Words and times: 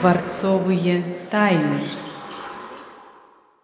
Дворцовые 0.00 1.02
тайны. 1.30 1.78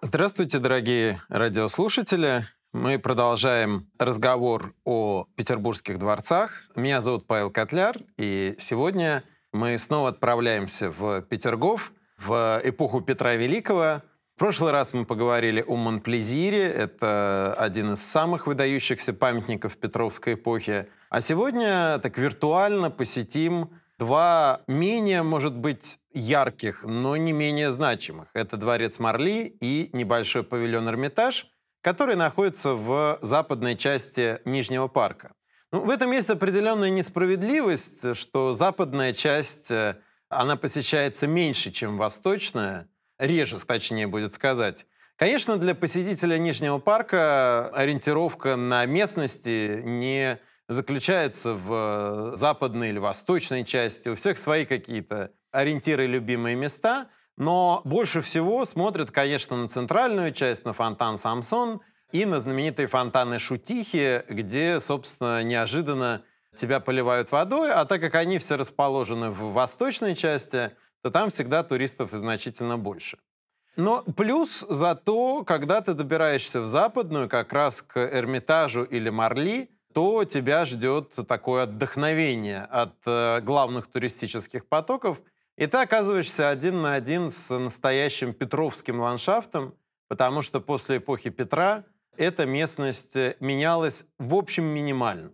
Здравствуйте, 0.03 0.59
дорогие 0.59 1.19
радиослушатели. 1.31 2.45
Мы 2.75 2.99
продолжаем 2.99 3.89
разговор 3.99 4.75
о 4.85 5.25
петербургских 5.35 5.99
дворцах. 5.99 6.65
Меня 6.75 7.01
зовут 7.01 7.27
Павел 7.27 7.51
Котляр, 7.51 7.97
и 8.19 8.55
сегодня 8.59 9.25
мы 9.55 9.79
снова 9.79 10.11
отправляемся 10.11 10.91
в 10.91 11.23
Петергоф, 11.23 11.91
в 12.19 12.61
эпоху 12.63 13.01
Петра 13.01 13.35
Великого. 13.37 14.03
В 14.35 14.39
прошлый 14.39 14.73
раз 14.73 14.93
мы 14.93 15.07
поговорили 15.07 15.65
о 15.67 15.75
Монплезире. 15.77 16.65
Это 16.65 17.55
один 17.57 17.95
из 17.95 18.03
самых 18.03 18.47
выдающихся 18.47 19.15
памятников 19.15 19.79
Петровской 19.79 20.35
эпохи. 20.35 20.87
А 21.09 21.23
сегодня 21.23 21.99
так 22.03 22.19
виртуально 22.19 22.91
посетим 22.91 23.71
Два 23.99 24.61
менее, 24.67 25.23
может 25.23 25.55
быть, 25.55 25.99
ярких, 26.13 26.85
но 26.85 27.17
не 27.17 27.33
менее 27.33 27.71
значимых. 27.71 28.29
Это 28.35 28.59
дворец 28.59 28.99
Марли 28.99 29.57
и 29.61 29.89
небольшой 29.95 30.43
павильон 30.43 30.89
Эрмитаж, 30.89 31.47
который 31.81 32.15
находится 32.15 32.75
в 32.75 33.19
западной 33.23 33.75
части 33.77 34.41
Нижнего 34.45 34.89
парка. 34.89 35.33
Ну, 35.73 35.81
в 35.81 35.91
этом 35.91 36.13
есть 36.13 36.29
определенная 36.29 36.91
несправедливость, 36.91 38.17
что 38.17 38.53
западная 38.53 39.15
часть, 39.15 39.71
э, 39.71 39.97
она 40.29 40.57
посещается 40.57 41.27
меньше, 41.27 41.71
чем 41.71 41.97
восточная, 41.97 42.89
реже, 43.19 43.57
точнее 43.59 44.07
будет 44.07 44.35
сказать. 44.35 44.87
Конечно, 45.17 45.57
для 45.57 45.75
посетителя 45.75 46.37
Нижнего 46.37 46.79
парка 46.79 47.69
ориентировка 47.71 48.57
на 48.57 48.85
местности 48.85 49.81
не 49.83 50.39
заключается 50.69 51.55
в 51.55 52.33
э, 52.33 52.37
западной 52.37 52.91
или 52.91 52.99
восточной 52.99 53.65
части. 53.65 54.09
У 54.09 54.15
всех 54.15 54.39
свои 54.39 54.65
какие-то 54.65 55.33
ориентиры, 55.53 56.07
любимые 56.07 56.57
места. 56.57 57.09
Но 57.37 57.83
больше 57.85 58.23
всего 58.23 58.65
смотрят, 58.65 59.11
конечно, 59.11 59.57
на 59.57 59.69
центральную 59.69 60.33
часть, 60.33 60.65
на 60.65 60.73
фонтан 60.73 61.19
Самсон 61.19 61.81
и 62.11 62.25
на 62.25 62.41
знаменитые 62.41 62.87
фонтаны 62.87 63.39
Шутихи, 63.39 64.25
где, 64.29 64.81
собственно, 64.81 65.43
неожиданно 65.43 66.23
тебя 66.57 66.81
поливают 66.81 67.31
водой, 67.31 67.73
а 67.73 67.85
так 67.85 68.01
как 68.01 68.15
они 68.15 68.39
все 68.39 68.57
расположены 68.57 69.31
в 69.31 69.53
восточной 69.53 70.17
части, 70.17 70.73
то 71.03 71.11
там 71.11 71.29
всегда 71.29 71.63
туристов 71.63 72.11
значительно 72.13 72.79
больше. 72.79 73.19
Но 73.77 74.03
плюс 74.03 74.65
зато, 74.69 75.45
когда 75.45 75.83
ты 75.83 75.93
добираешься 75.93 76.63
в 76.63 76.67
западную, 76.67 77.29
как 77.29 77.53
раз 77.53 77.83
к 77.83 77.99
Эрмитажу 77.99 78.85
или 78.85 79.11
Марли, 79.11 79.71
то 79.97 80.27
тебя 80.27 80.67
ждет 80.67 81.15
такое 81.27 81.63
отдохновение 81.63 82.65
от 82.65 82.97
э, 83.07 83.41
главных 83.41 83.87
туристических 83.87 84.67
потоков, 84.67 85.23
и 85.57 85.67
ты 85.67 85.79
оказываешься 85.79 86.51
один 86.51 86.83
на 86.83 86.93
один 86.93 87.31
с 87.31 87.57
настоящим 87.59 88.35
петровским 88.35 89.01
ландшафтом, 89.01 89.75
потому 90.09 90.43
что 90.43 90.61
после 90.61 90.99
эпохи 90.99 91.31
Петра 91.31 91.85
эта 92.19 92.45
местность 92.45 93.17
э, 93.17 93.37
менялась 93.41 94.05
в 94.19 94.35
общем 94.35 94.65
минимально. 94.65 95.31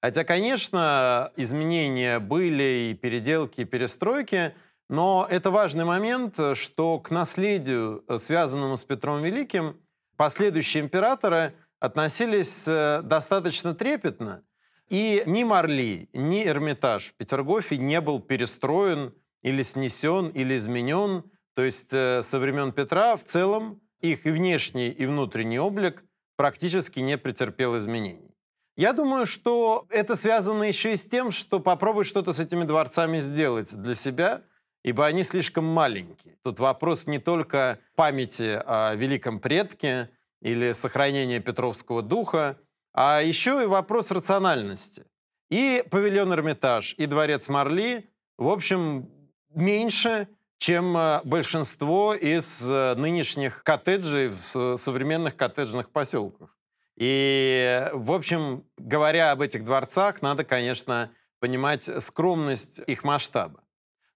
Хотя, 0.00 0.22
конечно, 0.22 1.32
изменения 1.34 2.20
были 2.20 2.92
и 2.92 2.94
переделки, 2.94 3.62
и 3.62 3.64
перестройки, 3.64 4.54
но 4.88 5.26
это 5.28 5.50
важный 5.50 5.84
момент, 5.84 6.38
что 6.54 7.00
к 7.00 7.10
наследию, 7.10 8.04
э, 8.06 8.18
связанному 8.18 8.76
с 8.76 8.84
Петром 8.84 9.24
Великим, 9.24 9.76
последующие 10.16 10.84
императоры– 10.84 11.54
относились 11.86 12.66
э, 12.68 13.00
достаточно 13.02 13.74
трепетно. 13.74 14.42
И 14.88 15.22
ни 15.26 15.44
Марли, 15.44 16.08
ни 16.12 16.46
Эрмитаж 16.46 17.06
в 17.06 17.14
Петергофе 17.14 17.78
не 17.78 18.00
был 18.00 18.20
перестроен 18.20 19.14
или 19.42 19.62
снесен, 19.62 20.28
или 20.28 20.56
изменен. 20.56 21.24
То 21.54 21.62
есть 21.62 21.92
э, 21.92 22.22
со 22.22 22.38
времен 22.38 22.72
Петра 22.72 23.16
в 23.16 23.24
целом 23.24 23.80
их 24.00 24.26
и 24.26 24.30
внешний, 24.30 24.90
и 24.90 25.06
внутренний 25.06 25.58
облик 25.58 26.04
практически 26.36 27.00
не 27.00 27.16
претерпел 27.16 27.78
изменений. 27.78 28.36
Я 28.76 28.92
думаю, 28.92 29.24
что 29.24 29.86
это 29.88 30.16
связано 30.16 30.64
еще 30.64 30.92
и 30.92 30.96
с 30.96 31.04
тем, 31.04 31.32
что 31.32 31.60
попробуй 31.60 32.04
что-то 32.04 32.34
с 32.34 32.40
этими 32.40 32.64
дворцами 32.64 33.20
сделать 33.20 33.74
для 33.74 33.94
себя, 33.94 34.42
ибо 34.84 35.06
они 35.06 35.24
слишком 35.24 35.64
маленькие. 35.64 36.36
Тут 36.42 36.58
вопрос 36.58 37.06
не 37.06 37.18
только 37.18 37.78
памяти 37.94 38.62
о 38.66 38.94
великом 38.94 39.40
предке, 39.40 40.10
или 40.40 40.72
сохранение 40.72 41.40
Петровского 41.40 42.02
духа, 42.02 42.58
а 42.92 43.20
еще 43.20 43.62
и 43.62 43.66
вопрос 43.66 44.10
рациональности. 44.10 45.04
И 45.50 45.84
павильон 45.90 46.32
Эрмитаж, 46.32 46.94
и 46.98 47.06
дворец 47.06 47.48
Марли, 47.48 48.08
в 48.38 48.48
общем, 48.48 49.08
меньше, 49.54 50.28
чем 50.58 50.96
э, 50.96 51.20
большинство 51.24 52.14
из 52.14 52.68
э, 52.68 52.94
нынешних 52.96 53.62
коттеджей 53.62 54.32
в 54.52 54.76
современных 54.76 55.36
коттеджных 55.36 55.90
поселках. 55.90 56.56
И, 56.96 57.88
в 57.92 58.12
общем, 58.12 58.64
говоря 58.78 59.32
об 59.32 59.42
этих 59.42 59.64
дворцах, 59.64 60.22
надо, 60.22 60.44
конечно, 60.44 61.10
понимать 61.40 61.84
скромность 62.02 62.80
их 62.86 63.04
масштаба. 63.04 63.62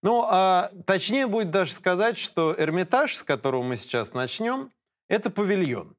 Ну, 0.03 0.25
а 0.27 0.71
точнее 0.87 1.27
будет 1.27 1.51
даже 1.51 1.73
сказать, 1.73 2.17
что 2.17 2.55
Эрмитаж, 2.57 3.17
с 3.17 3.23
которого 3.23 3.63
мы 3.63 3.77
сейчас 3.77 4.15
начнем, 4.15 4.73
это 5.09 5.31
павильон. 5.31 5.95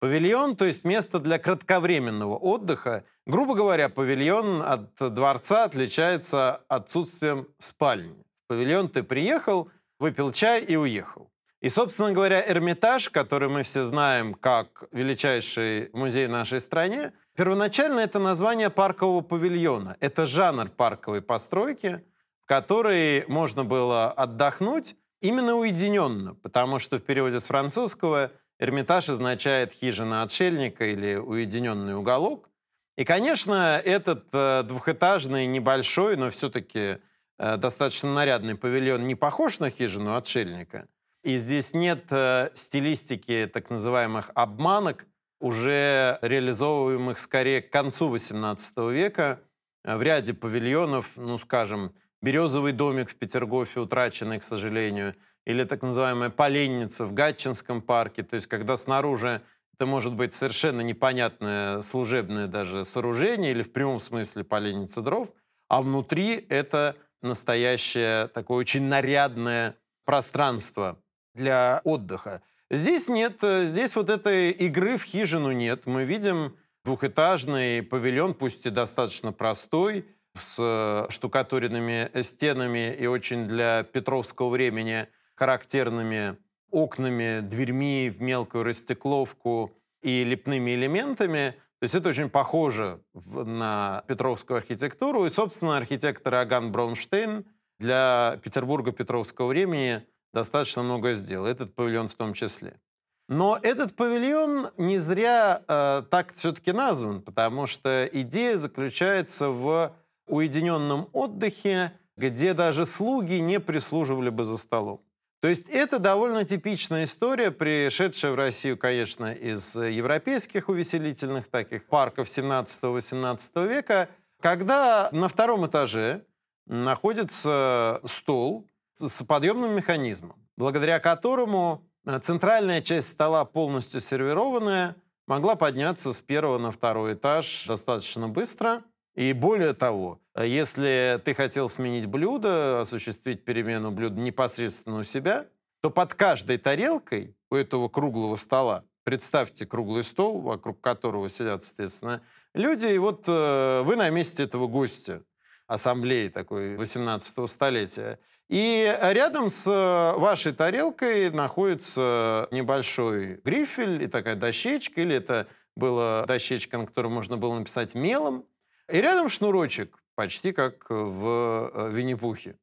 Павильон, 0.00 0.56
то 0.56 0.64
есть 0.64 0.84
место 0.84 1.18
для 1.18 1.38
кратковременного 1.38 2.34
отдыха. 2.34 3.04
Грубо 3.26 3.54
говоря, 3.54 3.90
павильон 3.90 4.62
от 4.62 4.94
дворца 5.14 5.64
отличается 5.64 6.62
отсутствием 6.68 7.48
спальни. 7.58 8.24
В 8.44 8.48
павильон 8.48 8.88
ты 8.88 9.02
приехал, 9.02 9.70
выпил 9.98 10.32
чай 10.32 10.64
и 10.64 10.74
уехал. 10.74 11.30
И, 11.60 11.68
собственно 11.68 12.12
говоря, 12.12 12.42
Эрмитаж, 12.50 13.10
который 13.10 13.50
мы 13.50 13.62
все 13.62 13.84
знаем 13.84 14.32
как 14.32 14.84
величайший 14.90 15.90
музей 15.92 16.26
в 16.28 16.30
нашей 16.30 16.60
стране, 16.60 17.12
первоначально 17.36 18.00
это 18.00 18.18
название 18.18 18.70
паркового 18.70 19.20
павильона. 19.20 19.98
Это 20.00 20.24
жанр 20.24 20.70
парковой 20.70 21.20
постройки, 21.20 22.02
в 22.42 22.46
которой 22.46 23.26
можно 23.28 23.66
было 23.66 24.10
отдохнуть 24.10 24.96
именно 25.20 25.56
уединенно, 25.56 26.34
потому 26.34 26.78
что 26.78 26.96
в 26.98 27.02
переводе 27.02 27.38
с 27.38 27.44
французского 27.44 28.32
Эрмитаж 28.60 29.08
означает 29.08 29.72
хижина 29.72 30.22
отшельника 30.22 30.84
или 30.84 31.16
уединенный 31.16 31.96
уголок. 31.96 32.50
И, 32.98 33.04
конечно, 33.06 33.80
этот 33.82 34.26
э, 34.34 34.62
двухэтажный, 34.64 35.46
небольшой, 35.46 36.16
но 36.16 36.28
все-таки 36.28 36.98
э, 37.38 37.56
достаточно 37.56 38.12
нарядный 38.12 38.56
павильон 38.56 39.06
не 39.06 39.14
похож 39.14 39.60
на 39.60 39.70
хижину 39.70 40.14
отшельника. 40.14 40.86
И 41.24 41.38
здесь 41.38 41.72
нет 41.72 42.04
э, 42.10 42.50
стилистики 42.52 43.50
так 43.50 43.70
называемых 43.70 44.30
обманок, 44.34 45.06
уже 45.40 46.18
реализовываемых 46.20 47.18
скорее 47.18 47.62
к 47.62 47.70
концу 47.70 48.14
XVIII 48.14 48.92
века. 48.92 49.40
В 49.84 50.02
ряде 50.02 50.34
павильонов, 50.34 51.16
ну, 51.16 51.38
скажем, 51.38 51.94
«Березовый 52.20 52.72
домик» 52.72 53.08
в 53.08 53.16
Петергофе, 53.16 53.80
утраченный, 53.80 54.38
к 54.38 54.44
сожалению– 54.44 55.14
или 55.50 55.64
так 55.64 55.82
называемая 55.82 56.30
поленница 56.30 57.04
в 57.04 57.12
Гатчинском 57.12 57.82
парке, 57.82 58.22
то 58.22 58.36
есть 58.36 58.46
когда 58.46 58.76
снаружи 58.76 59.42
это 59.74 59.86
может 59.86 60.14
быть 60.14 60.34
совершенно 60.34 60.82
непонятное 60.82 61.80
служебное 61.80 62.46
даже 62.46 62.84
сооружение 62.84 63.52
или 63.52 63.62
в 63.62 63.72
прямом 63.72 63.98
смысле 63.98 64.44
поленница 64.44 65.02
дров, 65.02 65.28
а 65.68 65.82
внутри 65.82 66.46
это 66.48 66.96
настоящее 67.22 68.28
такое 68.28 68.58
очень 68.58 68.82
нарядное 68.82 69.76
пространство 70.04 71.00
для 71.34 71.80
отдыха. 71.84 72.42
Здесь 72.70 73.08
нет, 73.08 73.38
здесь 73.42 73.96
вот 73.96 74.10
этой 74.10 74.50
игры 74.50 74.96
в 74.96 75.04
хижину 75.04 75.50
нет. 75.50 75.86
Мы 75.86 76.04
видим 76.04 76.56
двухэтажный 76.84 77.82
павильон, 77.82 78.34
пусть 78.34 78.66
и 78.66 78.70
достаточно 78.70 79.32
простой, 79.32 80.06
с 80.38 81.06
штукатуренными 81.08 82.22
стенами 82.22 82.94
и 82.94 83.06
очень 83.06 83.48
для 83.48 83.82
петровского 83.82 84.48
времени– 84.48 85.08
характерными 85.40 86.36
окнами, 86.70 87.40
дверьми 87.40 88.10
в 88.10 88.20
мелкую 88.20 88.62
растекловку 88.64 89.72
и 90.02 90.22
лепными 90.22 90.72
элементами. 90.72 91.54
То 91.78 91.84
есть 91.84 91.94
это 91.94 92.10
очень 92.10 92.28
похоже 92.28 93.00
на 93.14 94.04
петровскую 94.06 94.58
архитектуру. 94.58 95.24
И, 95.24 95.30
собственно, 95.30 95.78
архитектор 95.78 96.34
Аган 96.34 96.70
Бронштейн 96.70 97.46
для 97.78 98.38
Петербурга 98.44 98.92
петровского 98.92 99.46
времени 99.46 100.06
достаточно 100.34 100.82
много 100.82 101.14
сделал. 101.14 101.46
Этот 101.46 101.74
павильон 101.74 102.08
в 102.08 102.14
том 102.14 102.34
числе. 102.34 102.78
Но 103.26 103.58
этот 103.62 103.96
павильон 103.96 104.68
не 104.76 104.98
зря 104.98 105.62
э, 105.66 106.02
так 106.10 106.34
все-таки 106.34 106.72
назван, 106.72 107.22
потому 107.22 107.66
что 107.66 108.04
идея 108.12 108.56
заключается 108.56 109.48
в 109.48 109.96
уединенном 110.26 111.08
отдыхе, 111.12 111.92
где 112.18 112.52
даже 112.52 112.84
слуги 112.84 113.40
не 113.40 113.58
прислуживали 113.58 114.28
бы 114.28 114.44
за 114.44 114.58
столом. 114.58 115.00
То 115.40 115.48
есть 115.48 115.68
это 115.70 115.98
довольно 115.98 116.44
типичная 116.44 117.04
история, 117.04 117.50
пришедшая 117.50 118.32
в 118.32 118.34
Россию, 118.34 118.76
конечно, 118.76 119.32
из 119.32 119.74
европейских 119.74 120.68
увеселительных 120.68 121.48
таких 121.48 121.86
парков 121.86 122.28
17-18 122.28 123.66
века, 123.66 124.10
когда 124.42 125.08
на 125.12 125.28
втором 125.28 125.66
этаже 125.66 126.24
находится 126.66 128.00
стол 128.04 128.66
с 128.98 129.24
подъемным 129.24 129.74
механизмом, 129.74 130.36
благодаря 130.58 131.00
которому 131.00 131.86
центральная 132.22 132.82
часть 132.82 133.08
стола, 133.08 133.46
полностью 133.46 134.00
сервированная, 134.00 134.94
могла 135.26 135.56
подняться 135.56 136.12
с 136.12 136.20
первого 136.20 136.58
на 136.58 136.70
второй 136.70 137.14
этаж 137.14 137.64
достаточно 137.66 138.28
быстро. 138.28 138.82
И 139.14 139.32
более 139.32 139.72
того, 139.72 140.20
если 140.44 141.20
ты 141.24 141.34
хотел 141.34 141.68
сменить 141.68 142.06
блюдо, 142.06 142.80
осуществить 142.80 143.44
перемену 143.44 143.90
блюда 143.90 144.20
непосредственно 144.20 144.98
у 144.98 145.02
себя, 145.02 145.46
то 145.80 145.90
под 145.90 146.14
каждой 146.14 146.58
тарелкой 146.58 147.34
у 147.50 147.56
этого 147.56 147.88
круглого 147.88 148.36
стола, 148.36 148.84
представьте 149.04 149.66
круглый 149.66 150.04
стол, 150.04 150.40
вокруг 150.40 150.80
которого 150.80 151.28
сидят, 151.28 151.62
соответственно, 151.62 152.22
люди, 152.54 152.86
и 152.86 152.98
вот 152.98 153.24
э, 153.26 153.82
вы 153.82 153.96
на 153.96 154.10
месте 154.10 154.42
этого 154.42 154.66
гостя 154.66 155.22
ассамблеи 155.66 156.28
такой 156.28 156.76
18 156.76 157.48
столетия. 157.48 158.18
И 158.48 158.92
рядом 159.00 159.48
с 159.48 159.66
э, 159.68 160.18
вашей 160.18 160.52
тарелкой 160.52 161.30
находится 161.30 162.48
небольшой 162.50 163.40
грифель 163.44 164.02
и 164.02 164.06
такая 164.08 164.34
дощечка, 164.34 165.00
или 165.00 165.14
это 165.14 165.46
была 165.76 166.26
дощечка, 166.26 166.76
на 166.76 166.86
которой 166.86 167.08
можно 167.08 167.36
было 167.36 167.56
написать 167.56 167.94
мелом. 167.94 168.44
И 168.92 168.96
рядом 169.00 169.28
шнурочек, 169.28 169.99
почти 170.14 170.52
как 170.52 170.86
в 170.88 171.70
э, 171.72 171.90
Винни-Пухе. 171.92 172.56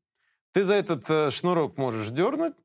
Ты 0.54 0.64
за 0.64 0.76
этот 0.76 1.10
э, 1.10 1.32
шнурок 1.32 1.78
можешь 1.78 2.10
дернуть, 2.10 2.56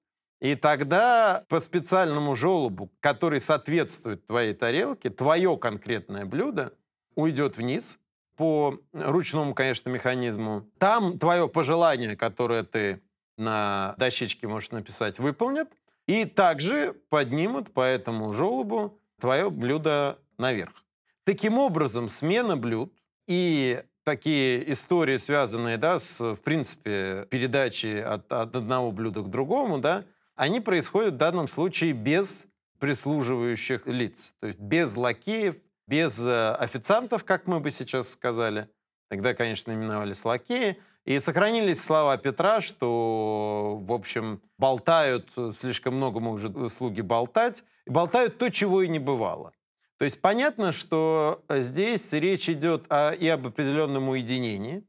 и 0.40 0.55
тогда 0.55 1.44
по 1.49 1.61
специальному 1.61 2.34
желобу, 2.34 2.90
который 3.00 3.38
соответствует 3.38 4.26
твоей 4.26 4.55
тарелке, 4.55 5.08
твое 5.08 5.56
конкретное 5.56 6.25
блюдо 6.25 6.73
уйдет 7.14 7.56
вниз 7.56 7.99
по 8.37 8.79
ручному, 8.93 9.55
конечно, 9.55 9.88
механизму. 9.88 10.69
Там 10.79 11.19
твое 11.19 11.49
пожелание, 11.49 12.17
которое 12.17 12.64
ты 12.64 13.02
на 13.37 13.94
дощечке 13.99 14.49
можешь 14.49 14.70
написать, 14.70 15.19
выполнят. 15.19 15.69
И 16.06 16.25
также 16.25 16.94
поднимут 17.08 17.73
по 17.73 17.82
этому 17.82 18.32
желобу 18.32 18.99
твое 19.20 19.50
блюдо 19.50 20.19
наверх. 20.38 20.85
Таким 21.25 21.58
образом, 21.58 22.08
смена 22.08 22.56
блюд 22.56 22.93
и 23.28 23.85
такие 24.04 24.70
истории, 24.70 25.16
связанные 25.16 25.76
да, 25.78 25.99
с, 25.99 26.20
в 26.20 26.40
принципе, 26.40 27.26
передачей 27.31 28.00
от, 28.00 28.32
от 28.32 28.56
одного 28.56 28.93
блюда 28.93 29.22
к 29.22 29.31
другому, 29.31 29.78
да, 29.78 30.04
они 30.34 30.60
происходят 30.60 31.14
в 31.14 31.19
данном 31.19 31.49
случае 31.49 31.93
без 31.93 32.46
прислуживающих 32.78 33.87
лиц, 33.87 34.34
то 34.40 34.49
есть 34.49 34.58
без 34.58 34.96
лакеев, 34.96 35.56
без 35.87 36.26
э, 36.26 36.52
официантов, 36.54 37.25
как 37.25 37.46
мы 37.46 37.60
бы 37.60 37.70
сейчас 37.70 38.10
сказали. 38.10 38.69
Тогда, 39.08 39.34
конечно, 39.34 39.72
именовались 39.72 40.25
лакеи. 40.25 40.78
И 41.04 41.19
сохранились 41.19 41.82
слова 41.82 42.16
Петра, 42.16 42.60
что, 42.60 43.78
в 43.82 43.93
общем, 43.93 44.40
болтают, 44.56 45.28
слишком 45.58 45.96
много 45.96 46.20
могут 46.20 46.72
слуги 46.72 47.02
болтать, 47.02 47.64
болтают 47.87 48.38
то, 48.38 48.50
чего 48.50 48.82
и 48.82 48.88
не 48.88 49.00
бывало. 49.00 49.52
То 49.98 50.04
есть 50.04 50.20
понятно, 50.20 50.72
что 50.72 51.44
здесь 51.48 52.12
речь 52.12 52.48
идет 52.48 52.86
о, 52.90 53.12
и 53.12 53.28
об 53.28 53.46
определенном 53.46 54.08
уединении. 54.08 54.84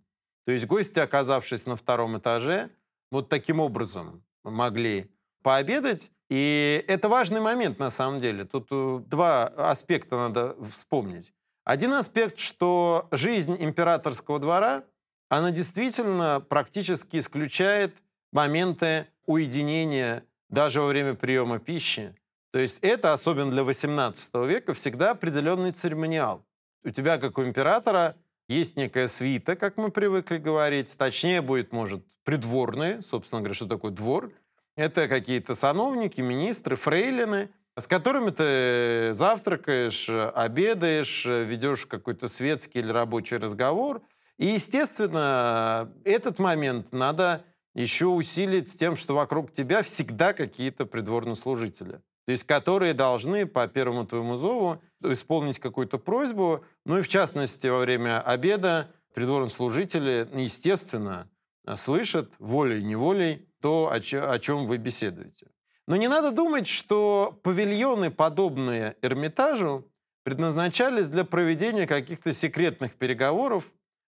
То 0.45 0.51
есть 0.51 0.65
гости, 0.65 0.99
оказавшись 0.99 1.65
на 1.65 1.75
втором 1.75 2.17
этаже, 2.17 2.69
вот 3.11 3.29
таким 3.29 3.59
образом 3.59 4.23
могли 4.43 5.11
пообедать. 5.43 6.11
И 6.29 6.83
это 6.87 7.09
важный 7.09 7.41
момент 7.41 7.79
на 7.79 7.89
самом 7.89 8.19
деле. 8.19 8.45
Тут 8.45 8.67
э, 8.71 9.01
два 9.05 9.45
аспекта 9.45 10.15
надо 10.15 10.55
вспомнить. 10.71 11.31
Один 11.63 11.93
аспект, 11.93 12.39
что 12.39 13.07
жизнь 13.11 13.55
императорского 13.59 14.39
двора 14.39 14.83
она 15.29 15.51
действительно 15.51 16.45
практически 16.47 17.17
исключает 17.17 17.95
моменты 18.31 19.07
уединения 19.25 20.25
даже 20.49 20.81
во 20.81 20.87
время 20.87 21.13
приема 21.15 21.59
пищи. 21.59 22.15
То 22.53 22.59
есть 22.59 22.79
это, 22.81 23.11
особенно 23.11 23.51
для 23.51 23.63
XVIII 23.63 24.47
века, 24.47 24.73
всегда 24.73 25.11
определенный 25.11 25.71
церемониал. 25.71 26.45
У 26.85 26.91
тебя, 26.91 27.17
как 27.17 27.37
у 27.37 27.43
императора, 27.43 28.15
есть 28.47 28.77
некая 28.77 29.07
свита, 29.07 29.57
как 29.57 29.75
мы 29.75 29.91
привыкли 29.91 30.37
говорить, 30.37 30.95
точнее 30.97 31.41
будет, 31.41 31.73
может, 31.73 32.05
придворные, 32.23 33.01
собственно 33.01 33.41
говоря, 33.41 33.55
что 33.55 33.67
такое 33.67 33.91
двор. 33.91 34.31
Это 34.77 35.09
какие-то 35.09 35.55
сановники, 35.55 36.21
министры, 36.21 36.77
фрейлины, 36.77 37.49
с 37.75 37.87
которыми 37.87 38.29
ты 38.29 39.13
завтракаешь, 39.13 40.07
обедаешь, 40.09 41.25
ведешь 41.25 41.85
какой-то 41.87 42.29
светский 42.29 42.79
или 42.79 42.91
рабочий 42.93 43.35
разговор– 43.35 44.01
и, 44.37 44.47
естественно, 44.47 45.93
этот 46.03 46.39
момент 46.39 46.91
надо 46.91 47.45
еще 47.73 48.07
усилить 48.07 48.77
тем, 48.77 48.95
что 48.95 49.15
вокруг 49.15 49.51
тебя 49.51 49.83
всегда 49.83 50.33
какие-то 50.33 50.85
придворные 50.85 51.35
служители. 51.35 52.01
То 52.25 52.31
есть 52.31 52.45
которые 52.45 52.93
должны 52.93 53.45
по 53.45 53.67
первому 53.67 54.05
твоему 54.05 54.37
зову 54.37 54.81
исполнить 55.01 55.59
какую-то 55.59 55.97
просьбу. 55.97 56.63
Ну 56.85 56.99
и 56.99 57.01
в 57.01 57.07
частности, 57.07 57.67
во 57.67 57.79
время 57.79 58.21
обеда 58.21 58.91
придворные 59.13 59.49
служители, 59.49 60.27
естественно, 60.33 61.29
слышат 61.75 62.31
волей-неволей 62.39 63.47
то, 63.61 63.91
о, 63.91 63.95
о 63.95 64.39
чем 64.39 64.65
вы 64.65 64.77
беседуете. 64.77 65.47
Но 65.85 65.97
не 65.97 66.07
надо 66.07 66.31
думать, 66.31 66.67
что 66.67 67.37
павильоны, 67.43 68.09
подобные 68.09 68.95
Эрмитажу, 69.01 69.85
предназначались 70.23 71.09
для 71.09 71.25
проведения 71.25 71.85
каких-то 71.85 72.31
секретных 72.31 72.93
переговоров 72.95 73.65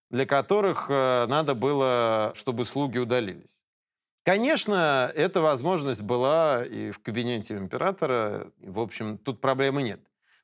для 0.10 0.26
которых 0.26 0.88
э, 0.90 1.26
надо 1.28 1.56
было, 1.56 2.32
чтобы 2.36 2.66
слуги 2.66 3.00
удалились. 3.00 3.62
Конечно, 4.26 5.12
эта 5.14 5.40
возможность 5.40 6.02
была 6.02 6.66
и 6.66 6.90
в 6.90 6.98
кабинете 6.98 7.58
императора. 7.58 8.52
В 8.58 8.80
общем, 8.80 9.20
тут 9.20 9.40
проблемы 9.40 9.84
нет. 9.84 10.00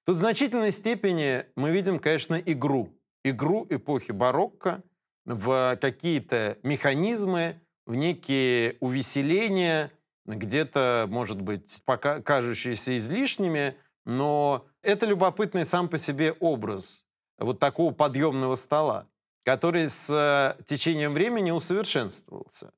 Тут 0.05 0.17
в 0.17 0.19
значительной 0.19 0.71
степени 0.71 1.45
мы 1.55 1.71
видим, 1.71 1.97
конечно, 1.97 2.35
игру. 2.35 2.95
Игру 3.23 3.65
эпохи 3.71 4.11
барокко 4.11 4.83
в 5.25 5.79
какие-то 5.81 6.59
механизмы, 6.61 7.59
в 7.87 7.95
некие 7.95 8.77
увеселения, 8.81 9.91
где-то, 10.27 11.07
может 11.09 11.41
быть, 11.41 11.81
пока 11.83 12.21
кажущиеся 12.21 12.95
излишними, 12.97 13.75
но 14.05 14.67
это 14.83 15.07
любопытный 15.07 15.65
сам 15.65 15.89
по 15.89 15.97
себе 15.97 16.33
образ 16.33 17.03
вот 17.39 17.57
такого 17.57 17.91
подъемного 17.91 18.53
стола 18.53 19.07
который 19.43 19.89
с 19.89 20.07
э, 20.07 20.63
течением 20.65 21.13
времени 21.13 21.49
усовершенствовался. 21.49 22.71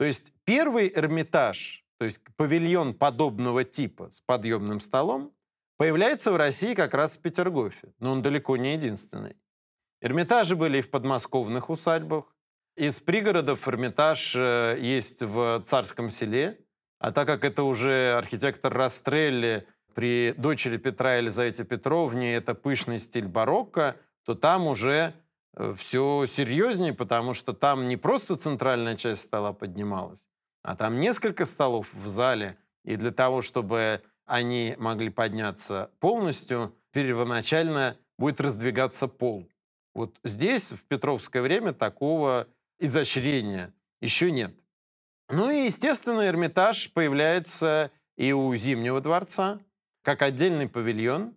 То 0.00 0.06
есть 0.06 0.32
первый 0.46 0.90
Эрмитаж, 0.94 1.84
то 1.98 2.06
есть 2.06 2.22
павильон 2.36 2.94
подобного 2.94 3.64
типа 3.64 4.08
с 4.08 4.22
подъемным 4.22 4.80
столом, 4.80 5.34
появляется 5.76 6.32
в 6.32 6.36
России 6.36 6.72
как 6.72 6.94
раз 6.94 7.18
в 7.18 7.20
Петергофе, 7.20 7.92
но 7.98 8.12
он 8.12 8.22
далеко 8.22 8.56
не 8.56 8.72
единственный. 8.72 9.36
Эрмитажи 10.00 10.56
были 10.56 10.78
и 10.78 10.80
в 10.80 10.88
подмосковных 10.88 11.68
усадьбах, 11.68 12.34
из 12.76 12.98
пригородов 13.00 13.68
Эрмитаж 13.68 14.34
э, 14.34 14.78
есть 14.80 15.22
в 15.22 15.62
Царском 15.66 16.08
селе, 16.08 16.58
а 16.98 17.12
так 17.12 17.26
как 17.26 17.44
это 17.44 17.64
уже 17.64 18.14
архитектор 18.16 18.72
Растрелли 18.72 19.66
при 19.92 20.32
дочери 20.38 20.78
Петра 20.78 21.16
Елизавете 21.16 21.64
Петровне, 21.64 22.36
это 22.36 22.54
пышный 22.54 23.00
стиль 23.00 23.28
барокко, 23.28 23.96
то 24.24 24.34
там 24.34 24.66
уже 24.66 25.12
все 25.74 26.26
серьезнее, 26.26 26.94
потому 26.94 27.34
что 27.34 27.52
там 27.52 27.84
не 27.84 27.96
просто 27.96 28.36
центральная 28.36 28.96
часть 28.96 29.22
стола 29.22 29.52
поднималась, 29.52 30.28
а 30.62 30.76
там 30.76 31.00
несколько 31.00 31.44
столов 31.44 31.88
в 31.92 32.08
зале. 32.08 32.56
И 32.84 32.96
для 32.96 33.10
того, 33.10 33.42
чтобы 33.42 34.02
они 34.26 34.74
могли 34.78 35.10
подняться 35.10 35.90
полностью, 36.00 36.74
первоначально 36.92 37.96
будет 38.18 38.40
раздвигаться 38.40 39.08
пол. 39.08 39.48
Вот 39.94 40.18
здесь, 40.24 40.72
в 40.72 40.84
Петровское 40.84 41.42
время, 41.42 41.72
такого 41.72 42.46
изощрения 42.78 43.74
еще 44.00 44.30
нет. 44.30 44.54
Ну 45.28 45.50
и, 45.50 45.64
естественно, 45.64 46.26
Эрмитаж 46.26 46.92
появляется 46.92 47.90
и 48.16 48.32
у 48.32 48.54
Зимнего 48.54 49.00
дворца, 49.00 49.60
как 50.02 50.22
отдельный 50.22 50.68
павильон. 50.68 51.34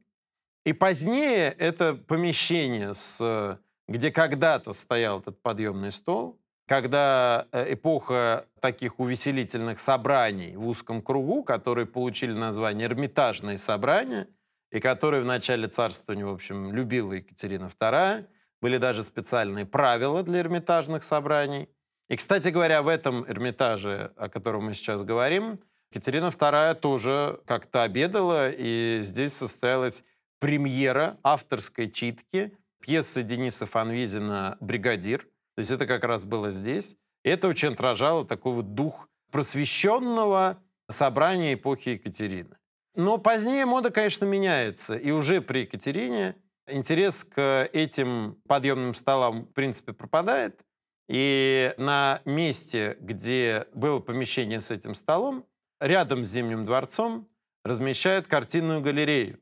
И 0.66 0.74
позднее 0.74 1.52
это 1.52 1.94
помещение 1.94 2.94
с 2.94 3.60
где 3.88 4.12
когда-то 4.12 4.74
стоял 4.74 5.20
этот 5.20 5.42
подъемный 5.42 5.92
стол, 5.92 6.40
когда 6.68 7.48
э, 7.52 7.74
эпоха 7.74 8.48
таких 8.62 9.00
увеселительных 9.00 9.80
собраний 9.80 10.56
в 10.56 10.68
узком 10.68 11.02
кругу, 11.02 11.44
которые 11.44 11.86
получили 11.86 12.34
название 12.34 12.88
«Эрмитажные 12.88 13.58
собрания», 13.58 14.28
и 14.74 14.80
которые 14.80 15.22
в 15.22 15.26
начале 15.26 15.68
царствования, 15.68 16.26
в 16.26 16.34
общем, 16.34 16.74
любила 16.74 17.14
Екатерина 17.14 17.66
II, 17.66 18.26
были 18.60 18.78
даже 18.78 19.04
специальные 19.04 19.68
правила 19.68 20.24
для 20.24 20.40
эрмитажных 20.40 21.04
собраний. 21.04 21.70
И, 22.10 22.16
кстати 22.16 22.48
говоря, 22.48 22.82
в 22.82 22.88
этом 22.88 23.24
Эрмитаже, 23.30 24.14
о 24.18 24.30
котором 24.30 24.66
мы 24.66 24.74
сейчас 24.74 25.04
говорим, 25.04 25.60
Екатерина 25.92 26.28
II 26.28 26.74
тоже 26.76 27.40
как-то 27.46 27.84
обедала, 27.84 28.50
и 28.50 29.02
здесь 29.04 29.34
состоялась 29.34 30.04
премьера 30.40 31.20
авторской 31.22 31.92
читки 31.92 32.58
пьесы 32.84 33.24
Дениса 33.24 33.66
Фанвизина 33.66 34.58
«Бригадир». 34.60 35.22
То 35.56 35.60
есть 35.60 35.72
это 35.72 35.88
как 35.88 36.04
раз 36.04 36.26
было 36.26 36.52
здесь. 36.52 36.98
Это 37.24 37.48
очень 37.48 37.70
отражало 37.70 38.26
такой 38.26 38.54
вот 38.54 38.76
дух 38.76 39.08
просвещенного 39.32 40.62
собрания 40.90 41.54
эпохи 41.54 41.90
Екатерины. 41.90 42.58
Но 42.96 43.18
позднее 43.18 43.66
мода, 43.66 43.90
конечно, 43.90 44.26
меняется. 44.26 44.98
И 44.98 45.12
уже 45.12 45.42
при 45.42 45.60
Екатерине 45.60 46.36
интерес 46.68 47.24
к 47.24 47.70
этим 47.72 48.38
подъемным 48.48 48.94
столам, 48.94 49.46
в 49.46 49.54
принципе, 49.54 49.94
пропадает. 49.94 50.60
И 51.08 51.74
на 51.78 52.22
месте, 52.26 52.98
где 53.00 53.66
было 53.74 54.00
помещение 54.00 54.60
с 54.60 54.72
этим 54.72 54.94
столом, 54.94 55.46
рядом 55.80 56.26
с 56.26 56.28
Зимним 56.28 56.66
дворцом 56.66 57.30
размещают 57.64 58.28
картинную 58.28 58.82
галерею, 58.82 59.40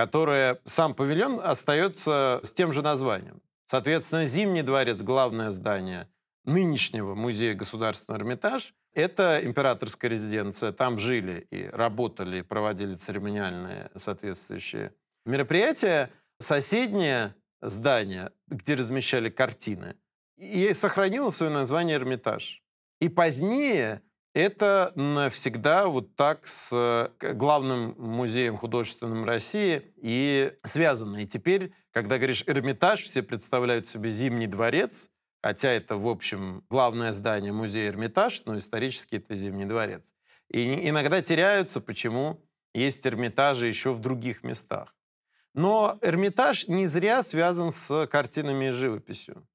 которая, 0.00 0.58
сам 0.64 0.94
павильон 0.94 1.38
остается 1.44 2.40
с 2.42 2.52
тем 2.52 2.72
же 2.72 2.80
названием. 2.80 3.42
Соответственно, 3.66 4.24
Зимний 4.24 4.62
дворец, 4.62 5.02
главное 5.02 5.50
здание 5.50 6.08
нынешнего 6.46 7.14
музея 7.14 7.54
Государственного 7.54 8.22
Эрмитаж, 8.22 8.74
это 8.94 9.40
императорская 9.44 10.10
резиденция. 10.10 10.72
Там 10.72 10.98
жили 10.98 11.46
и 11.50 11.66
работали, 11.66 12.40
проводили 12.40 12.94
церемониальные 12.94 13.90
соответствующие 13.94 14.94
мероприятия. 15.26 16.10
Соседнее 16.38 17.34
здание, 17.60 18.32
где 18.48 18.76
размещали 18.76 19.28
картины, 19.28 19.96
и 20.38 20.72
сохранило 20.72 21.28
свое 21.28 21.52
название 21.52 21.96
Эрмитаж. 21.96 22.62
И 23.00 23.10
позднее 23.10 24.00
это 24.32 24.92
навсегда 24.94 25.88
вот 25.88 26.14
так 26.14 26.46
с 26.46 27.10
главным 27.20 27.94
музеем 27.98 28.56
художественным 28.56 29.24
России 29.24 29.92
и 29.96 30.52
связано. 30.62 31.22
И 31.22 31.26
теперь, 31.26 31.72
когда 31.92 32.18
говоришь 32.18 32.44
Эрмитаж, 32.46 33.00
все 33.00 33.22
представляют 33.22 33.86
себе 33.86 34.10
Зимний 34.10 34.46
дворец, 34.46 35.10
хотя 35.42 35.70
это, 35.70 35.96
в 35.96 36.06
общем, 36.06 36.64
главное 36.70 37.12
здание 37.12 37.52
музея 37.52 37.90
Эрмитаж, 37.90 38.44
но 38.44 38.56
исторически 38.58 39.16
это 39.16 39.34
Зимний 39.34 39.64
дворец. 39.64 40.14
И 40.48 40.88
иногда 40.88 41.22
теряются, 41.22 41.80
почему 41.80 42.44
есть 42.74 43.06
Эрмитажи 43.06 43.66
еще 43.66 43.92
в 43.92 44.00
других 44.00 44.42
местах. 44.42 44.94
Но 45.54 45.98
Эрмитаж 46.02 46.68
не 46.68 46.86
зря 46.86 47.22
связан 47.22 47.72
с 47.72 48.06
картинами 48.06 48.66
и 48.66 48.70
живописью. 48.70 49.46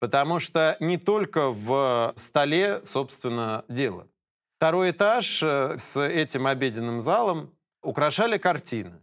Потому 0.00 0.40
что 0.40 0.76
не 0.80 0.98
только 0.98 1.50
в 1.50 2.12
столе, 2.16 2.84
собственно, 2.84 3.64
дело. 3.68 4.08
Второй 4.64 4.92
этаж 4.92 5.42
э, 5.42 5.76
с 5.76 6.00
этим 6.00 6.46
обеденным 6.46 6.98
залом 6.98 7.54
украшали 7.82 8.38
картины. 8.38 8.98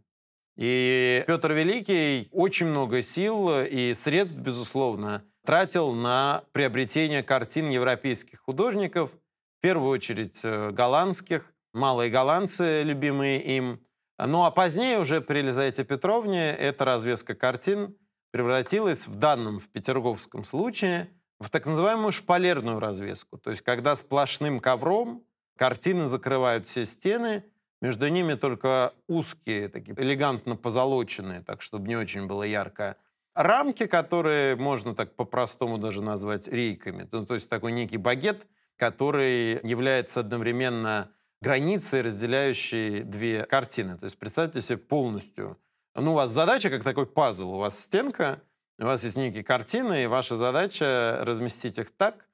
И 0.57 1.23
Петр 1.27 1.51
Великий 1.51 2.29
очень 2.31 2.65
много 2.65 3.03
сил 3.03 3.61
и 3.61 3.93
средств, 3.93 4.39
безусловно, 4.39 5.23
тратил 5.45 5.93
на 5.93 6.45
приобретение 6.51 7.21
картин 7.21 7.69
европейских 7.69 8.39
художников, 8.39 9.11
в 9.11 9.61
первую 9.61 9.91
очередь 9.91 10.41
э, 10.43 10.71
голландских, 10.71 11.53
малые 11.73 12.09
голландцы, 12.09 12.81
любимые 12.81 13.39
им. 13.43 13.85
Ну 14.17 14.45
а 14.45 14.49
позднее, 14.49 14.97
уже 14.97 15.21
при 15.21 15.37
Елизавете 15.37 15.83
Петровне, 15.83 16.55
эта 16.55 16.85
развеска 16.85 17.35
картин 17.35 17.95
превратилась 18.31 19.05
в 19.05 19.13
данном, 19.13 19.59
в 19.59 19.69
петерговском 19.69 20.43
случае, 20.43 21.11
в 21.39 21.51
так 21.51 21.67
называемую 21.67 22.11
шпалерную 22.11 22.79
развеску. 22.79 23.37
То 23.37 23.51
есть 23.51 23.61
когда 23.61 23.95
сплошным 23.95 24.59
ковром 24.59 25.23
картины 25.57 26.05
закрывают 26.05 26.67
все 26.67 26.85
стены, 26.85 27.43
между 27.81 28.07
ними 28.07 28.35
только 28.35 28.93
узкие, 29.07 29.67
такие 29.69 29.95
элегантно 29.99 30.55
позолоченные, 30.55 31.41
так 31.41 31.61
чтобы 31.61 31.87
не 31.87 31.95
очень 31.95 32.27
было 32.27 32.43
ярко, 32.43 32.97
рамки, 33.33 33.87
которые 33.87 34.55
можно 34.55 34.93
так 34.93 35.15
по-простому 35.15 35.77
даже 35.77 36.03
назвать 36.03 36.47
рейками. 36.47 37.07
Ну, 37.11 37.25
то 37.25 37.33
есть 37.33 37.49
такой 37.49 37.71
некий 37.71 37.97
багет, 37.97 38.47
который 38.77 39.59
является 39.67 40.19
одновременно 40.19 41.11
границей, 41.41 42.01
разделяющей 42.01 43.01
две 43.01 43.45
картины. 43.45 43.97
То 43.97 44.05
есть 44.05 44.19
представьте 44.19 44.61
себе 44.61 44.77
полностью 44.77 45.57
ну, 45.95 46.11
у 46.11 46.15
вас 46.15 46.31
задача 46.31 46.69
как 46.69 46.83
такой 46.83 47.05
пазл. 47.05 47.55
У 47.55 47.57
вас 47.57 47.79
стенка, 47.79 48.41
у 48.79 48.85
вас 48.85 49.03
есть 49.03 49.17
некие 49.17 49.43
картины, 49.43 50.03
и 50.03 50.07
ваша 50.07 50.35
задача 50.35 51.19
разместить 51.23 51.77
их 51.77 51.91
так, 51.91 52.27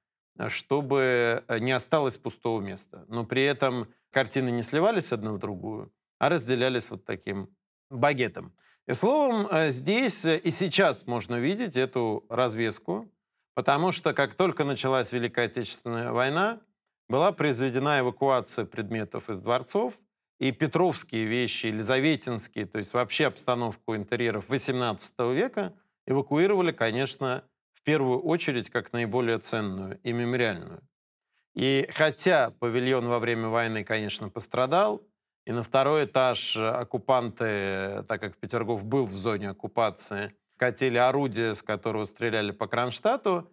чтобы 0.50 1.44
не 1.60 1.72
осталось 1.72 2.18
пустого 2.18 2.62
места. 2.62 3.06
Но 3.08 3.26
при 3.26 3.44
этом 3.44 3.88
картины 4.12 4.50
не 4.50 4.64
сливались 4.64 5.12
одна 5.12 5.34
в 5.34 5.40
другую, 5.40 5.92
а 6.20 6.30
разделялись 6.30 6.90
вот 6.90 7.06
таким 7.06 7.50
багетом. 7.90 8.54
И 8.88 8.94
словом, 8.94 9.48
э, 9.52 9.72
здесь 9.72 10.26
и 10.26 10.50
сейчас 10.52 11.08
можно 11.08 11.36
видеть 11.36 11.76
эту 11.76 12.26
развеску, 12.30 13.12
потому 13.54 13.92
что 13.92 14.14
как 14.14 14.36
только 14.36 14.64
началась 14.64 15.12
Великая 15.12 15.48
Отечественная 15.48 16.12
война, 16.12 16.62
была 17.10 17.32
произведена 17.32 18.00
эвакуация 18.00 18.66
предметов 18.66 19.30
из 19.30 19.42
дворцов, 19.42 19.96
и 20.40 20.52
петровские 20.52 21.26
вещи, 21.26 21.68
елизаветинские, 21.68 22.68
то 22.68 22.78
есть 22.78 22.94
вообще 22.94 23.26
обстановку 23.26 23.96
интерьеров 23.96 24.50
XVIII 24.50 25.34
века 25.34 25.74
эвакуировали, 26.06 26.72
конечно, 26.72 27.44
первую 27.88 28.20
очередь 28.20 28.70
как 28.70 28.92
наиболее 28.92 29.40
ценную 29.40 29.98
и 30.04 30.12
мемориальную. 30.12 30.82
И 31.56 31.88
хотя 31.94 32.52
павильон 32.60 33.08
во 33.08 33.18
время 33.20 33.48
войны, 33.48 33.86
конечно, 33.86 34.28
пострадал, 34.28 35.02
и 35.46 35.54
на 35.54 35.64
второй 35.64 36.04
этаж 36.04 36.58
оккупанты, 36.58 38.04
так 38.10 38.20
как 38.20 38.36
Петергоф 38.36 38.84
был 38.84 39.06
в 39.06 39.16
зоне 39.16 39.52
оккупации, 39.52 40.36
катили 40.58 40.98
орудие, 40.98 41.56
с 41.56 41.64
которого 41.64 42.04
стреляли 42.04 42.52
по 42.52 42.68
Кронштадту, 42.68 43.50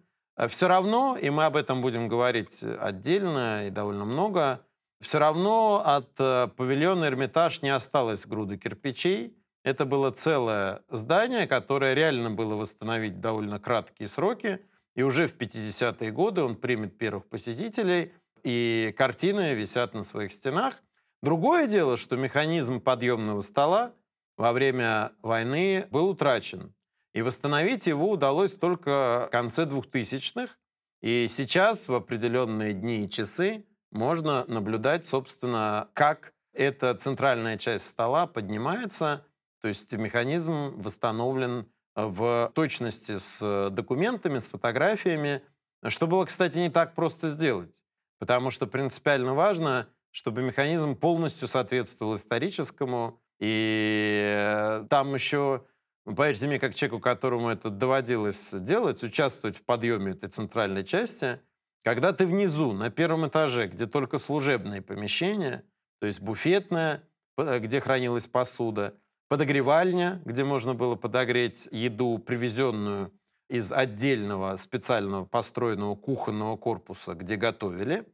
все 0.49 0.67
равно, 0.67 1.15
и 1.15 1.29
мы 1.29 1.45
об 1.45 1.55
этом 1.55 1.81
будем 1.81 2.09
говорить 2.09 2.61
отдельно 2.61 3.67
и 3.67 3.69
довольно 3.69 4.03
много, 4.03 4.65
все 4.99 5.17
равно 5.19 5.81
от 5.85 6.11
э, 6.19 6.49
павильона 6.57 7.05
Эрмитаж 7.05 7.61
не 7.61 7.69
осталось 7.69 8.25
груды 8.25 8.57
кирпичей. 8.57 9.33
Это 9.65 9.85
было 9.85 10.11
целое 10.11 10.83
здание, 10.89 11.47
которое 11.47 11.95
реально 11.95 12.29
было 12.29 12.53
восстановить 12.53 13.19
довольно 13.19 13.59
краткие 13.59 14.07
сроки. 14.07 14.61
И 14.93 15.01
уже 15.01 15.25
в 15.25 15.35
50-е 15.35 16.11
годы 16.11 16.43
он 16.43 16.55
примет 16.55 16.99
первых 16.99 17.25
посетителей, 17.25 18.13
и 18.43 18.93
картины 18.95 19.55
висят 19.55 19.95
на 19.95 20.03
своих 20.03 20.31
стенах. 20.33 20.75
Другое 21.23 21.65
дело, 21.65 21.97
что 21.97 22.15
механизм 22.15 22.79
подъемного 22.79 23.41
стола 23.41 23.93
во 24.37 24.53
время 24.53 25.13
войны 25.23 25.87
был 25.89 26.09
утрачен. 26.09 26.75
И 27.15 27.23
восстановить 27.23 27.87
его 27.87 28.11
удалось 28.11 28.51
только 28.51 29.25
в 29.27 29.31
конце 29.31 29.65
2000-х. 29.65 30.53
И 31.01 31.25
сейчас, 31.27 31.89
в 31.89 31.95
определенные 31.95 32.73
дни 32.73 33.05
и 33.05 33.09
часы, 33.09 33.65
можно 33.91 34.45
наблюдать, 34.45 35.07
собственно, 35.07 35.89
как 35.93 36.33
эта 36.53 36.93
центральная 36.93 37.57
часть 37.57 37.87
стола 37.87 38.27
поднимается, 38.27 39.25
то 39.65 39.69
есть 39.69 39.91
механизм 39.93 40.79
восстановлен 40.79 41.65
в 41.95 42.51
точности 42.53 43.17
с 43.17 43.71
документами, 43.71 44.37
с 44.37 44.47
фотографиями, 44.47 45.41
что 45.87 46.05
было, 46.05 46.25
кстати, 46.25 46.59
не 46.59 46.69
так 46.69 46.93
просто 46.93 47.29
сделать, 47.29 47.83
потому 48.19 48.51
что 48.51 48.67
принципиально 48.67 49.33
важно, 49.33 49.87
чтобы 50.11 50.43
механизм 50.43 50.95
полностью 50.95 51.47
соответствовал 51.47 52.13
историческому, 52.13 53.19
и 53.39 54.83
там 54.91 55.15
еще, 55.15 55.65
поверьте 56.03 56.45
мне, 56.45 56.59
как 56.59 56.75
человеку, 56.75 56.99
которому 56.99 57.49
это 57.49 57.71
доводилось 57.71 58.53
делать, 58.53 59.01
участвовать 59.01 59.57
в 59.57 59.65
подъеме 59.65 60.11
этой 60.11 60.29
центральной 60.29 60.83
части– 60.83 61.41
когда 61.83 62.13
ты 62.13 62.27
внизу, 62.27 62.71
на 62.71 62.91
первом 62.91 63.27
этаже, 63.27 63.67
где 63.67 63.85
только 63.85 64.17
служебные 64.17 64.81
помещения, 64.81 65.63
то 65.99 66.07
есть 66.07 66.19
буфетная, 66.19 67.03
где 67.37 67.79
хранилась 67.79 68.25
посуда, 68.27 68.95
подогревальня, 69.27 70.21
где 70.25 70.43
можно 70.43 70.73
было 70.73 70.95
подогреть 70.95 71.67
еду, 71.71 72.17
привезенную 72.19 73.11
из 73.49 73.71
отдельного 73.71 74.55
специального 74.57 75.25
построенного 75.25 75.95
кухонного 75.95 76.57
корпуса, 76.57 77.13
где 77.13 77.35
готовили. 77.35 78.05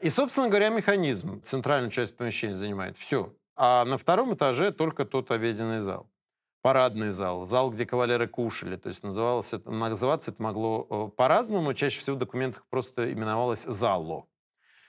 И, 0.00 0.10
собственно 0.10 0.48
говоря, 0.48 0.70
механизм. 0.70 1.42
Центральную 1.42 1.90
часть 1.90 2.16
помещения 2.16 2.54
занимает 2.54 2.96
все. 2.96 3.34
А 3.56 3.84
на 3.84 3.98
втором 3.98 4.34
этаже 4.34 4.70
только 4.70 5.04
тот 5.04 5.30
обеденный 5.30 5.80
зал 5.80 6.08
парадный 6.62 7.10
зал, 7.10 7.44
зал, 7.44 7.70
где 7.70 7.86
кавалеры 7.86 8.28
кушали. 8.28 8.76
То 8.76 8.88
есть 8.88 9.02
называлось 9.02 9.52
это, 9.54 9.70
называться 9.70 10.30
это 10.30 10.42
могло 10.42 10.86
э, 10.90 11.16
по-разному. 11.16 11.74
Чаще 11.74 12.00
всего 12.00 12.16
в 12.16 12.18
документах 12.18 12.66
просто 12.68 13.12
именовалось 13.12 13.62
«зало». 13.62 14.26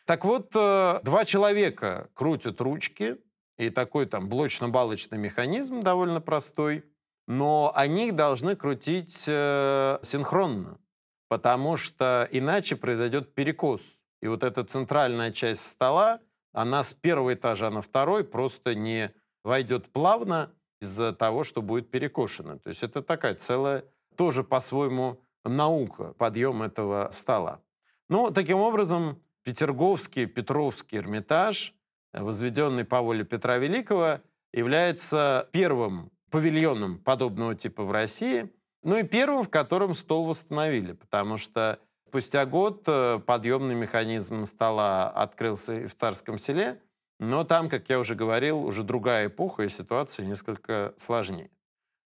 Так 0.06 0.26
вот, 0.26 0.50
э, 0.56 1.00
два 1.04 1.26
человека 1.26 2.10
крутят 2.16 2.60
ручки, 2.62 3.18
и 3.60 3.70
такой 3.70 4.06
там 4.06 4.30
блочно-балочный 4.30 5.18
механизм 5.18 5.82
довольно 5.82 6.22
простой, 6.22 6.86
но 7.28 7.72
они 7.76 8.12
должны 8.12 8.56
крутить 8.56 9.26
э, 9.28 10.00
синхронно, 10.02 10.80
потому 11.28 11.76
что 11.76 12.28
иначе 12.32 12.78
произойдет 12.78 13.36
перекос. 13.36 13.82
И 14.22 14.28
вот 14.28 14.44
эта 14.44 14.64
центральная 14.64 15.32
часть 15.32 15.68
стола, 15.68 16.22
она 16.54 16.84
с 16.84 16.94
первого 16.94 17.34
этажа 17.34 17.70
на 17.70 17.82
второй 17.82 18.24
просто 18.24 18.76
не 18.76 19.12
войдет 19.44 19.92
плавно, 19.92 20.52
из-за 20.82 21.12
того, 21.12 21.44
что 21.44 21.62
будет 21.62 21.92
перекошено. 21.92 22.58
То 22.58 22.70
есть 22.70 22.84
это 22.84 23.02
такая 23.02 23.36
целая, 23.36 23.84
тоже 24.16 24.46
по-своему 24.46 25.22
наука, 25.44 26.14
подъем 26.14 26.64
этого 26.64 27.10
стола. 27.12 27.60
Ну, 28.08 28.32
таким 28.32 28.60
образом, 28.60 29.22
Петерговский, 29.44 30.26
Петровский 30.26 30.98
Эрмитаж, 30.98 31.74
возведенный 32.14 32.86
по 32.86 33.02
воле 33.02 33.24
Петра 33.24 33.58
Великого, 33.58 34.20
является 34.54 35.48
первым 35.52 36.12
павильоном 36.32 37.00
подобного 37.00 37.56
типа 37.56 37.84
в 37.84 37.92
России, 37.92 38.52
ну 38.84 38.98
и 38.98 39.04
первым, 39.04 39.44
в 39.44 39.50
котором 39.50 39.94
стол 39.94 40.26
восстановили, 40.26 40.94
потому 40.94 41.38
что 41.38 41.80
спустя 42.08 42.46
год 42.46 42.84
э, 42.88 43.20
подъемный 43.26 43.76
механизм 43.76 44.46
стола 44.46 45.10
открылся 45.10 45.88
в 45.88 45.96
Царском 45.96 46.38
селе, 46.38 46.82
но 47.20 47.44
там, 47.44 47.70
как 47.70 47.90
я 47.90 48.00
уже 48.00 48.16
говорил, 48.16 48.64
уже 48.64 48.84
другая 48.84 49.28
эпоха 49.28 49.64
и 49.64 49.70
ситуация 49.70 50.26
несколько 50.26 50.94
сложнее. 50.98 51.50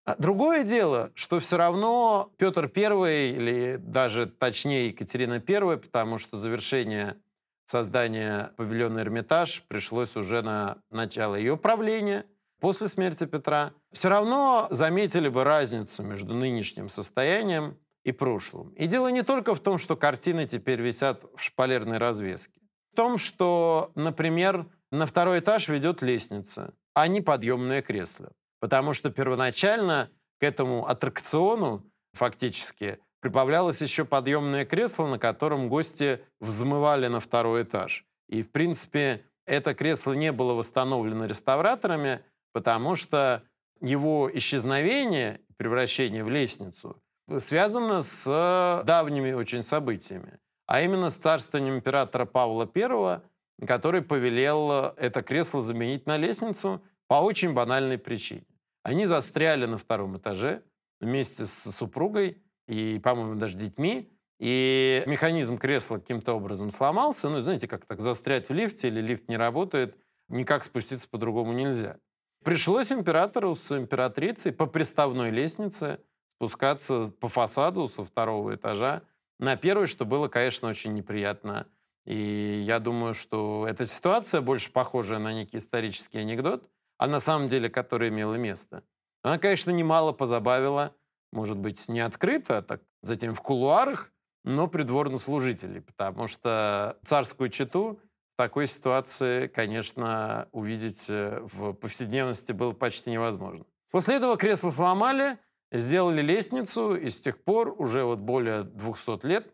А 0.06 0.16
другое 0.18 0.64
дело, 0.64 1.12
что 1.16 1.40
все 1.40 1.56
равно 1.56 2.34
Петр 2.38 2.70
I, 2.76 3.30
или 3.30 3.78
даже 3.80 4.26
точнее 4.26 4.88
Екатерина 4.88 5.36
I, 5.36 5.78
потому 5.78 6.18
что 6.18 6.36
завершение 6.36 7.16
создания 7.65 8.53
павильона 8.58 9.00
Эрмитаж 9.00 9.63
пришлось 9.67 10.15
уже 10.15 10.41
на 10.41 10.77
начало 10.89 11.36
ее 11.36 11.58
правления, 11.58 12.25
после 12.60 12.88
смерти 12.88 13.25
Петра, 13.25 13.74
все 13.91 14.10
равно 14.10 14.67
заметили 14.70 15.27
бы 15.27 15.43
разницу 15.43 16.01
между 16.01 16.34
нынешним 16.34 16.88
состоянием 16.88 17.77
и 18.05 18.12
прошлым. 18.12 18.70
И 18.70 18.88
дело 18.88 19.10
не 19.10 19.22
только 19.22 19.53
в 19.53 19.60
том, 19.60 19.77
что 19.77 19.98
картины 19.98 20.46
теперь 20.46 20.82
висят 20.82 21.24
в 21.36 21.41
шпалерной 21.41 21.98
развеске. 21.98 22.62
В 22.93 22.96
том, 22.96 23.17
что, 23.17 23.91
например, 23.96 24.65
на 24.91 25.05
второй 25.05 25.39
этаж 25.39 25.67
ведет 25.67 26.01
лестница, 26.01 26.74
а 26.93 27.08
не 27.08 27.20
подъемное 27.20 27.82
кресло. 27.82 28.32
Потому 28.60 28.93
что 28.93 29.10
первоначально 29.10 30.10
к 30.39 30.43
этому 30.43 30.88
аттракциону 30.88 31.84
фактически 32.13 33.00
прибавлялось 33.24 33.82
еще 33.82 34.03
подъемное 34.03 34.65
кресло, 34.65 35.08
на 35.08 35.18
котором 35.18 35.70
гости 35.70 36.20
взмывали 36.42 37.08
на 37.08 37.22
второй 37.22 37.63
этаж. 37.63 38.06
И, 38.27 38.44
в 38.44 38.51
принципе, 38.51 39.24
это 39.46 39.74
кресло 39.74 40.12
не 40.12 40.34
было 40.34 40.53
восстановлено 40.53 41.25
реставраторами, 41.25 42.20
потому 42.51 42.98
что 42.98 43.44
его 43.80 44.30
исчезновение, 44.34 45.39
превращение 45.56 46.22
в 46.25 46.30
лестницу, 46.30 47.01
связано 47.39 48.03
с 48.03 48.84
давними 48.86 49.32
очень 49.32 49.63
событиями, 49.63 50.39
а 50.65 50.82
именно 50.82 51.10
с 51.10 51.15
царствованием 51.15 51.77
императора 51.77 52.25
Павла 52.25 52.70
I, 52.75 53.22
который 53.65 54.01
повелел 54.01 54.94
это 54.98 55.24
кресло 55.24 55.62
заменить 55.62 56.06
на 56.08 56.18
лестницу 56.18 56.84
по 57.08 57.22
очень 57.22 57.53
банальной 57.53 57.98
причине. 57.98 58.44
Они 58.84 59.06
застряли 59.06 59.65
на 59.65 59.77
втором 59.77 60.18
этаже 60.18 60.62
вместе 61.00 61.46
с 61.46 61.72
супругой 61.72 62.43
и, 62.67 63.00
по-моему, 63.00 63.36
даже 63.36 63.58
детьми, 63.58 64.12
и 64.39 65.03
механизм 65.05 65.58
кресла 65.58 65.98
каким-то 65.98 66.34
образом 66.34 66.72
сломался. 66.72 67.29
Ну, 67.29 67.41
знаете, 67.41 67.67
как 67.67 67.86
так 67.86 68.01
застрять 68.01 68.50
в 68.50 68.53
лифте 68.53 68.88
или 68.89 69.01
лифт 69.01 69.29
не 69.29 69.38
работает, 69.38 69.98
никак 70.27 70.63
спуститься 70.63 71.08
по-другому 71.08 71.53
нельзя. 71.53 71.98
Пришлось 72.43 72.91
императору 72.91 73.55
с 73.55 73.72
императрицей 73.72 74.51
по 74.51 74.65
приставной 74.65 75.32
лестнице 75.32 76.00
спускаться 76.36 77.13
по 77.20 77.29
фасаду 77.29 77.88
со 77.88 78.03
второго 78.03 78.55
этажа 78.55 79.03
на 79.39 79.55
первый, 79.55 79.88
что 79.88 80.03
было, 80.05 80.27
конечно, 80.27 80.67
очень 80.67 80.93
неприятно. 80.93 81.67
И 82.05 82.63
я 82.65 82.79
думаю, 82.79 83.13
что 83.13 83.65
эта 83.67 83.86
ситуация 83.86 84.41
больше 84.41 84.72
похожая 84.72 85.20
на 85.20 85.32
некий 85.34 85.58
исторический 85.58 86.17
анекдот, 86.17 86.70
а 86.98 87.08
на 87.08 87.22
самом 87.22 87.48
деле, 87.48 87.70
который 87.70 88.10
имело 88.10 88.36
место. 88.36 88.84
Она, 89.22 89.38
конечно, 89.38 89.72
немало 89.72 90.12
позабавила, 90.12 90.93
может 91.34 91.58
быть, 91.58 91.88
не 91.90 92.00
открыто, 92.00 92.60
а 92.60 92.62
так 92.62 92.82
затем 93.02 93.34
в 93.34 93.42
кулуарах, 93.42 94.12
но 94.44 94.68
придворных 94.68 95.22
служителей, 95.22 95.82
потому 95.82 96.28
что 96.28 96.98
царскую 97.04 97.50
чету 97.50 98.00
в 98.34 98.38
такой 98.38 98.67
ситуации, 98.67 99.48
конечно, 99.48 100.48
увидеть 100.52 101.10
э, 101.10 101.39
в 101.54 101.74
повседневности 101.74 102.52
было 102.52 102.72
почти 102.72 103.12
невозможно. 103.12 103.65
После 103.91 104.15
этого 104.15 104.38
кресло 104.38 104.72
сломали, 104.72 105.38
сделали 105.72 106.22
лестницу, 106.22 106.96
и 106.96 107.10
с 107.10 107.19
тех 107.19 107.43
пор 107.43 107.76
уже 107.78 108.04
вот 108.04 108.19
более 108.19 108.63
200 108.63 109.26
лет 109.26 109.54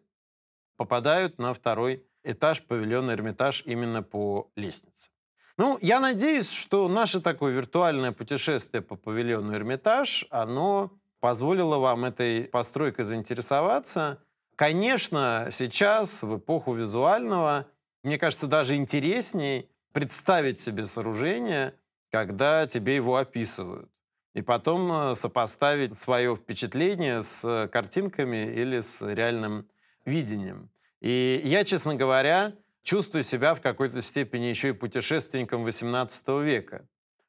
попадают 0.77 1.37
на 1.39 1.53
второй 1.53 2.05
этаж 2.23 2.63
павильона 2.63 3.11
Эрмитаж 3.11 3.63
именно 3.65 4.01
по 4.01 4.51
лестнице. 4.55 5.09
Ну, 5.57 5.77
я 5.81 5.99
надеюсь, 5.99 6.49
что 6.49 6.87
наше 6.87 7.19
такое 7.19 7.51
виртуальное 7.51 8.13
путешествие 8.13 8.81
по 8.81 8.95
павильону 8.95 9.53
Эрмитаж, 9.53 10.25
оно 10.29 10.97
позволило 11.19 11.77
вам 11.77 12.05
этой 12.05 12.45
постройкой 12.45 13.05
заинтересоваться. 13.05 14.21
Конечно, 14.55 15.47
сейчас, 15.51 16.23
в 16.23 16.37
эпоху 16.37 16.73
визуального, 16.73 17.67
мне 18.03 18.17
кажется, 18.17 18.47
даже 18.47 18.75
интересней 18.75 19.69
представить 19.93 20.59
себе 20.59 20.85
сооружение, 20.85 21.75
когда 22.11 22.67
тебе 22.67 22.95
его 22.95 23.17
описывают. 23.17 23.89
И 24.33 24.41
потом 24.41 24.91
э, 24.91 25.15
сопоставить 25.15 25.95
свое 25.95 26.35
впечатление 26.35 27.23
с 27.23 27.67
картинками 27.71 28.51
или 28.53 28.79
с 28.79 29.01
реальным 29.01 29.67
видением. 30.05 30.69
И 31.01 31.41
я, 31.43 31.63
честно 31.63 31.95
говоря, 31.95 32.53
чувствую 32.83 33.23
себя 33.23 33.55
в 33.55 33.61
какой-то 33.61 34.01
степени 34.01 34.45
еще 34.45 34.69
и 34.69 34.73
путешественником 34.73 35.65
XVIII 35.65 36.43
века. 36.43 36.87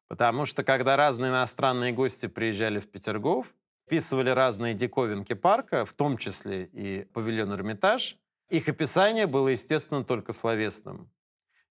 Потому 0.08 0.44
что 0.44 0.64
когда 0.64 0.96
разные 0.96 1.30
иностранные 1.30 1.92
гости 1.92 2.26
приезжали 2.26 2.80
в 2.80 2.88
Петергоф, 2.88 3.46
описывали 3.90 4.30
разные 4.30 4.72
диковинки 4.72 5.32
парка, 5.32 5.84
в 5.84 5.94
том 5.94 6.16
числе 6.16 6.66
и 6.66 7.08
павильон 7.12 7.52
Эрмитаж, 7.52 8.16
их 8.48 8.68
описание 8.68 9.26
было, 9.26 9.48
естественно, 9.48 10.04
только 10.04 10.32
словесным. 10.32 11.10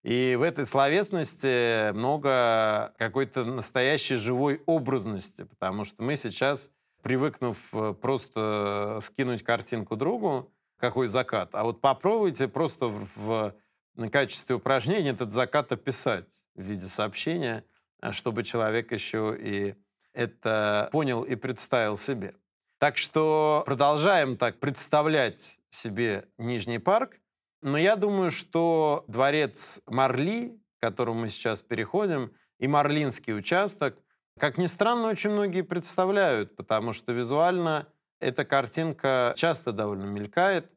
И 0.03 0.35
в 0.37 0.41
этой 0.41 0.65
словесности 0.65 1.91
много 1.93 2.93
какой-то 2.97 3.45
настоящей 3.45 4.15
живой 4.15 4.61
образности, 4.65 5.43
потому 5.43 5.85
что 5.85 6.03
мы 6.03 6.17
сейчас, 6.17 6.69
привыкнув 7.03 7.73
э, 7.73 7.93
просто 7.93 8.99
скинуть 9.01 9.41
картинку 9.43 9.95
другу, 9.95 10.51
какой 10.77 11.07
закат, 11.07 11.55
а 11.55 11.63
вот 11.63 11.79
попробуйте 11.79 12.49
просто 12.49 12.87
в, 12.87 13.53
в 13.95 14.09
качестве 14.09 14.57
упражнения 14.57 15.11
этот 15.11 15.31
закат 15.31 15.71
описать 15.71 16.43
в 16.55 16.61
виде 16.63 16.87
сообщения, 16.87 17.63
э, 18.01 18.11
чтобы 18.11 18.43
человек 18.43 18.91
еще 18.91 19.37
и 19.39 19.75
это 20.13 20.89
понял 20.91 21.23
и 21.23 21.35
представил 21.35 21.97
себе. 21.97 22.35
Так 22.79 22.97
что 22.97 23.63
продолжаем 23.65 24.37
так 24.37 24.59
представлять 24.59 25.59
себе 25.69 26.29
Нижний 26.37 26.79
парк. 26.79 27.19
Но 27.61 27.77
я 27.77 27.97
думаю, 27.97 28.31
что 28.31 29.03
дворец 29.07 29.81
Марли, 29.85 30.57
к 30.77 30.81
которому 30.81 31.21
мы 31.21 31.29
сейчас 31.29 31.61
переходим, 31.61 32.33
и 32.57 32.67
Марлинский 32.67 33.37
участок, 33.37 33.97
как 34.39 34.57
ни 34.57 34.67
странно, 34.67 35.09
очень 35.09 35.31
многие 35.31 35.63
представляют, 35.63 36.55
потому 36.55 36.93
что 36.93 37.11
визуально 37.11 37.87
эта 38.21 38.45
картинка 38.45 39.33
часто 39.35 39.73
довольно 39.73 40.05
мелькает. 40.05 40.71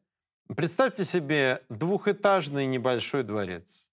Представьте 0.53 1.05
себе 1.05 1.61
двухэтажный 1.69 2.65
небольшой 2.65 3.23
дворец. 3.23 3.89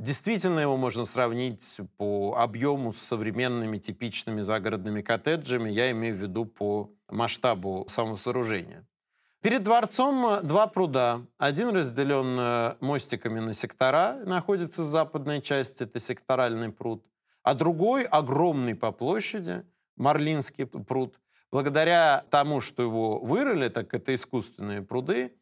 Действительно, 0.00 0.60
его 0.60 0.78
можно 0.78 1.04
сравнить 1.04 1.78
по 1.98 2.34
объему 2.38 2.90
с 2.90 2.96
современными 2.96 3.76
типичными 3.76 4.40
загородными 4.40 5.02
коттеджами. 5.02 5.68
Я 5.68 5.90
имею 5.90 6.16
в 6.16 6.22
виду 6.22 6.46
по 6.46 6.90
масштабу 7.10 7.84
самого 7.86 8.16
сооружения. 8.16 8.88
Перед 9.42 9.62
дворцом 9.62 10.38
два 10.42 10.68
пруда. 10.68 11.26
Один 11.36 11.68
разделен 11.68 12.34
э, 12.40 12.76
мостиками 12.80 13.40
на 13.40 13.52
сектора, 13.52 14.22
находится 14.24 14.80
в 14.80 14.86
западной 14.86 15.42
части, 15.42 15.82
это 15.82 16.00
секторальный 16.00 16.72
пруд. 16.72 17.04
А 17.42 17.52
другой, 17.52 18.04
огромный 18.04 18.74
по 18.74 18.92
площади, 18.92 19.66
Марлинский 19.96 20.64
пруд, 20.64 21.20
благодаря 21.52 22.24
тому, 22.30 22.62
что 22.62 22.82
его 22.82 23.18
вырыли, 23.18 23.68
так 23.68 23.92
это 23.92 24.14
искусственные 24.14 24.80
пруды, 24.80 25.34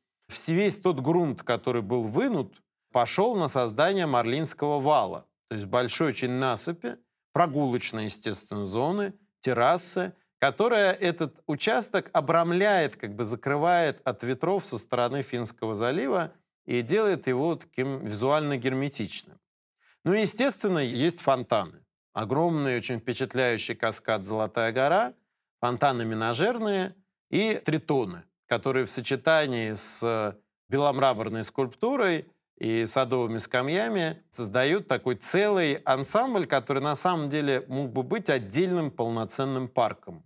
весь 0.48 0.78
тот 0.78 0.98
грунт, 0.98 1.44
который 1.44 1.82
был 1.82 2.02
вынут, 2.02 2.60
пошел 2.92 3.36
на 3.36 3.48
создание 3.48 4.06
Марлинского 4.06 4.80
вала, 4.80 5.26
то 5.48 5.56
есть 5.56 5.66
большой 5.66 6.08
очень 6.08 6.30
насыпи, 6.30 6.96
прогулочной, 7.32 8.04
естественно, 8.04 8.64
зоны, 8.64 9.14
террасы, 9.40 10.14
которая 10.38 10.92
этот 10.92 11.40
участок 11.46 12.10
обрамляет, 12.12 12.96
как 12.96 13.14
бы 13.14 13.24
закрывает 13.24 14.00
от 14.04 14.22
ветров 14.22 14.64
со 14.64 14.78
стороны 14.78 15.22
Финского 15.22 15.74
залива 15.74 16.32
и 16.64 16.82
делает 16.82 17.26
его 17.26 17.56
таким 17.56 18.04
визуально 18.04 18.56
герметичным. 18.56 19.38
Ну 20.04 20.14
и, 20.14 20.20
естественно, 20.20 20.78
есть 20.78 21.20
фонтаны. 21.20 21.84
Огромный, 22.12 22.76
очень 22.76 23.00
впечатляющий 23.00 23.74
каскад 23.74 24.24
«Золотая 24.24 24.72
гора», 24.72 25.14
фонтаны 25.60 26.04
менажерные 26.04 26.94
и 27.30 27.60
тритоны, 27.64 28.24
которые 28.46 28.86
в 28.86 28.90
сочетании 28.90 29.74
с 29.74 30.36
беломраморной 30.68 31.44
скульптурой 31.44 32.30
и 32.58 32.86
садовыми 32.86 33.38
скамьями 33.38 34.22
создают 34.30 34.88
такой 34.88 35.14
целый 35.14 35.74
ансамбль, 35.84 36.46
который 36.46 36.82
на 36.82 36.96
самом 36.96 37.28
деле 37.28 37.64
мог 37.68 37.92
бы 37.92 38.02
быть 38.02 38.28
отдельным 38.28 38.90
полноценным 38.90 39.68
парком. 39.68 40.24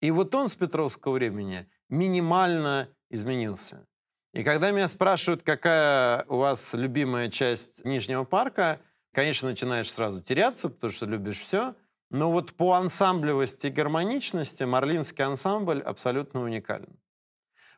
И 0.00 0.10
вот 0.10 0.34
он 0.34 0.48
с 0.48 0.54
Петровского 0.54 1.12
времени 1.12 1.68
минимально 1.88 2.88
изменился. 3.10 3.86
И 4.32 4.42
когда 4.42 4.70
меня 4.70 4.88
спрашивают, 4.88 5.42
какая 5.42 6.24
у 6.28 6.38
вас 6.38 6.74
любимая 6.74 7.30
часть 7.30 7.84
Нижнего 7.84 8.24
парка, 8.24 8.80
конечно, 9.12 9.48
начинаешь 9.48 9.90
сразу 9.90 10.22
теряться, 10.22 10.68
потому 10.68 10.92
что 10.92 11.06
любишь 11.06 11.40
все. 11.40 11.74
Но 12.10 12.30
вот 12.30 12.52
по 12.52 12.74
ансамблевости 12.74 13.66
и 13.66 13.70
гармоничности 13.70 14.62
Марлинский 14.64 15.24
ансамбль 15.24 15.80
абсолютно 15.80 16.42
уникален. 16.42 16.98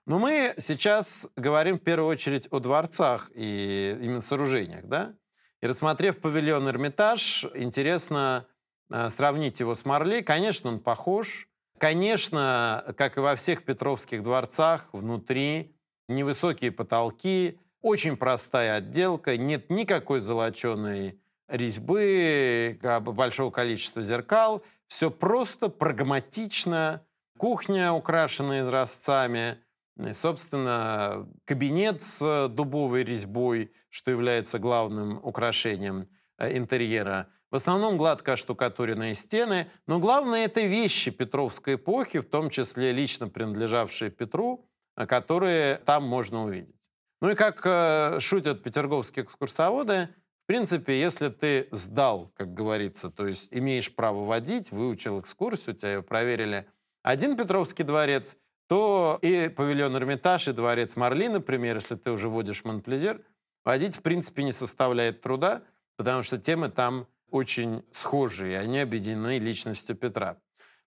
Но 0.09 0.19
мы 0.19 0.55
сейчас 0.57 1.29
говорим 1.37 1.79
в 1.79 1.83
первую 1.83 2.09
очередь 2.09 2.49
о 2.51 2.61
дворцах 2.61 3.31
и 3.35 3.95
именно 4.01 4.23
сооружениях, 4.23 4.87
да? 4.87 5.15
И 5.61 5.67
рассмотрев 5.67 6.19
павильон 6.19 6.67
Эрмитаж, 6.67 7.45
интересно 7.55 8.47
э, 8.91 9.11
сравнить 9.11 9.61
его 9.61 9.75
с 9.75 9.85
Марли. 9.85 10.23
Конечно, 10.23 10.71
он 10.71 10.81
похож. 10.81 11.47
Конечно, 11.77 12.95
как 12.97 13.19
и 13.19 13.21
во 13.21 13.37
всех 13.37 13.67
петровских 13.67 14.23
дворцах, 14.23 14.89
внутри 14.93 15.77
невысокие 16.09 16.73
потолки, 16.73 17.61
очень 17.83 18.17
простая 18.17 18.77
отделка, 18.77 19.37
нет 19.37 19.69
никакой 19.69 20.21
золоченой 20.21 21.21
резьбы, 21.49 22.79
большого 23.03 23.51
количества 23.51 24.01
зеркал. 24.01 24.65
Все 24.87 25.11
просто, 25.11 25.69
прагматично. 25.69 27.05
Кухня, 27.37 27.93
украшенная 27.93 28.63
изразцами. 28.63 29.63
И, 29.99 30.13
собственно, 30.13 31.29
кабинет 31.45 32.03
с 32.03 32.49
дубовой 32.49 33.03
резьбой, 33.03 33.73
что 33.91 34.11
является 34.11 34.59
главным 34.59 35.19
украшением 35.25 36.09
э, 36.39 36.57
интерьера. 36.57 37.29
В 37.51 37.57
основном 37.57 37.97
гладко 37.97 38.35
оштукатуренные 38.35 39.15
стены, 39.15 39.71
но 39.87 39.99
главное 39.99 40.45
это 40.45 40.61
вещи 40.61 41.11
Петровской 41.11 41.75
эпохи, 41.75 42.21
в 42.21 42.27
том 42.27 42.51
числе 42.51 42.93
лично 42.93 43.29
принадлежавшие 43.29 44.11
Петру, 44.11 44.69
э, 44.97 45.07
которые 45.07 45.79
там 45.79 46.05
можно 46.05 46.45
увидеть. 46.45 46.91
Ну 47.21 47.31
и 47.31 47.35
как 47.35 47.63
э, 47.65 48.21
шутят 48.21 48.63
петерговские 48.63 49.25
экскурсоводы, 49.25 50.11
в 50.45 50.47
принципе, 50.47 51.01
если 51.01 51.29
ты 51.29 51.69
сдал, 51.73 52.33
как 52.37 52.55
говорится, 52.55 53.11
то 53.11 53.27
есть 53.27 53.49
имеешь 53.51 53.93
право 53.95 54.25
водить, 54.25 54.71
выучил 54.71 55.21
экскурсию, 55.21 55.75
тебя 55.75 55.95
ее 55.95 56.03
проверили, 56.03 56.69
один 57.03 57.37
Петровский 57.37 57.83
дворец, 57.83 58.37
то 58.69 59.19
и 59.23 59.49
павильон 59.49 59.97
Эрмитаж, 59.97 60.49
и 60.49 60.53
дворец 60.53 60.95
Марли, 60.97 61.27
например, 61.29 61.77
если 61.77 61.97
ты 61.97 62.11
уже 62.11 62.29
водишь 62.29 62.65
Монплезер, 62.65 63.23
водить, 63.65 63.97
в 63.97 64.03
принципе, 64.03 64.45
не 64.45 64.53
составляет 64.53 65.21
труда, 65.21 65.63
потому 65.97 66.23
что 66.23 66.39
темы 66.39 66.69
там 66.69 67.07
очень 67.31 67.83
схожие, 67.91 68.59
они 68.59 68.79
объединены 68.79 69.39
личностью 69.39 69.97
Петра. 69.97 70.39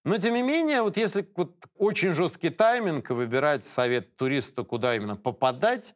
Но, 0.03 0.17
тем 0.17 0.33
не 0.33 0.41
менее, 0.41 0.81
вот 0.81 0.97
если 0.97 1.27
вот 1.35 1.55
очень 1.75 2.13
жесткий 2.13 2.49
тайминг, 2.49 3.09
выбирать 3.09 3.65
совет 3.65 4.15
туристу, 4.15 4.65
куда 4.65 4.95
именно 4.95 5.15
попадать, 5.15 5.93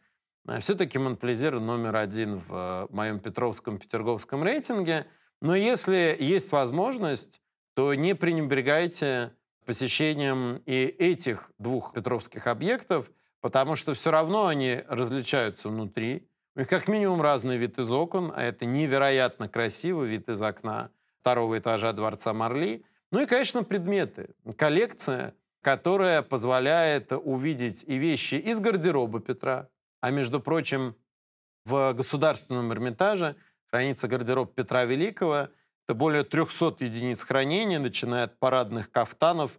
а 0.48 0.60
Все-таки 0.60 1.00
Монплезир 1.00 1.60
номер 1.60 1.96
один 1.96 2.40
в 2.40 2.54
э, 2.54 2.94
моем 2.94 3.20
Петровском, 3.20 3.80
Петерговском 3.80 4.44
рейтинге. 4.44 5.08
Но 5.42 5.56
если 5.56 6.16
есть 6.20 6.52
возможность, 6.52 7.42
то 7.74 7.94
не 7.96 8.14
пренебрегайте 8.14 9.34
посещением 9.66 10.62
и 10.66 10.86
этих 10.86 11.52
двух 11.58 11.94
петровских 11.94 12.48
объектов, 12.48 13.12
потому 13.42 13.76
что 13.76 13.94
все 13.94 14.12
равно 14.12 14.48
они 14.48 14.84
различаются 14.88 15.70
внутри. 15.70 16.28
У 16.56 16.60
них 16.60 16.70
как 16.70 16.88
минимум 16.88 17.22
разный 17.22 17.58
вид 17.58 17.78
из 17.80 17.92
окон, 17.92 18.32
а 18.36 18.44
это 18.44 18.66
невероятно 18.66 19.50
красивый 19.50 20.08
вид 20.10 20.30
из 20.30 20.42
окна 20.42 20.92
второго 21.20 21.58
этажа 21.58 21.92
Дворца 21.92 22.34
Марли. 22.34 22.86
Ну 23.12 23.22
и, 23.22 23.26
конечно, 23.26 23.64
предметы. 23.64 24.36
Коллекция, 24.58 25.36
которая 25.62 26.22
позволяет 26.22 27.12
увидеть 27.12 27.84
и 27.84 27.98
вещи 27.98 28.36
из 28.36 28.60
гардероба 28.60 29.20
Петра, 29.20 29.70
а 30.02 30.12
между 30.12 30.40
прочим, 30.40 30.96
в 31.66 31.94
Государственном 31.94 32.72
Эрмитаже 32.72 33.36
хранится 33.66 34.08
гардероб 34.08 34.54
Петра 34.54 34.86
Великого. 34.86 35.50
Это 35.88 35.94
более 35.94 36.24
300 36.24 36.78
единиц 36.80 37.22
хранения, 37.22 37.78
начиная 37.78 38.24
от 38.24 38.40
парадных 38.40 38.90
кафтанов, 38.90 39.52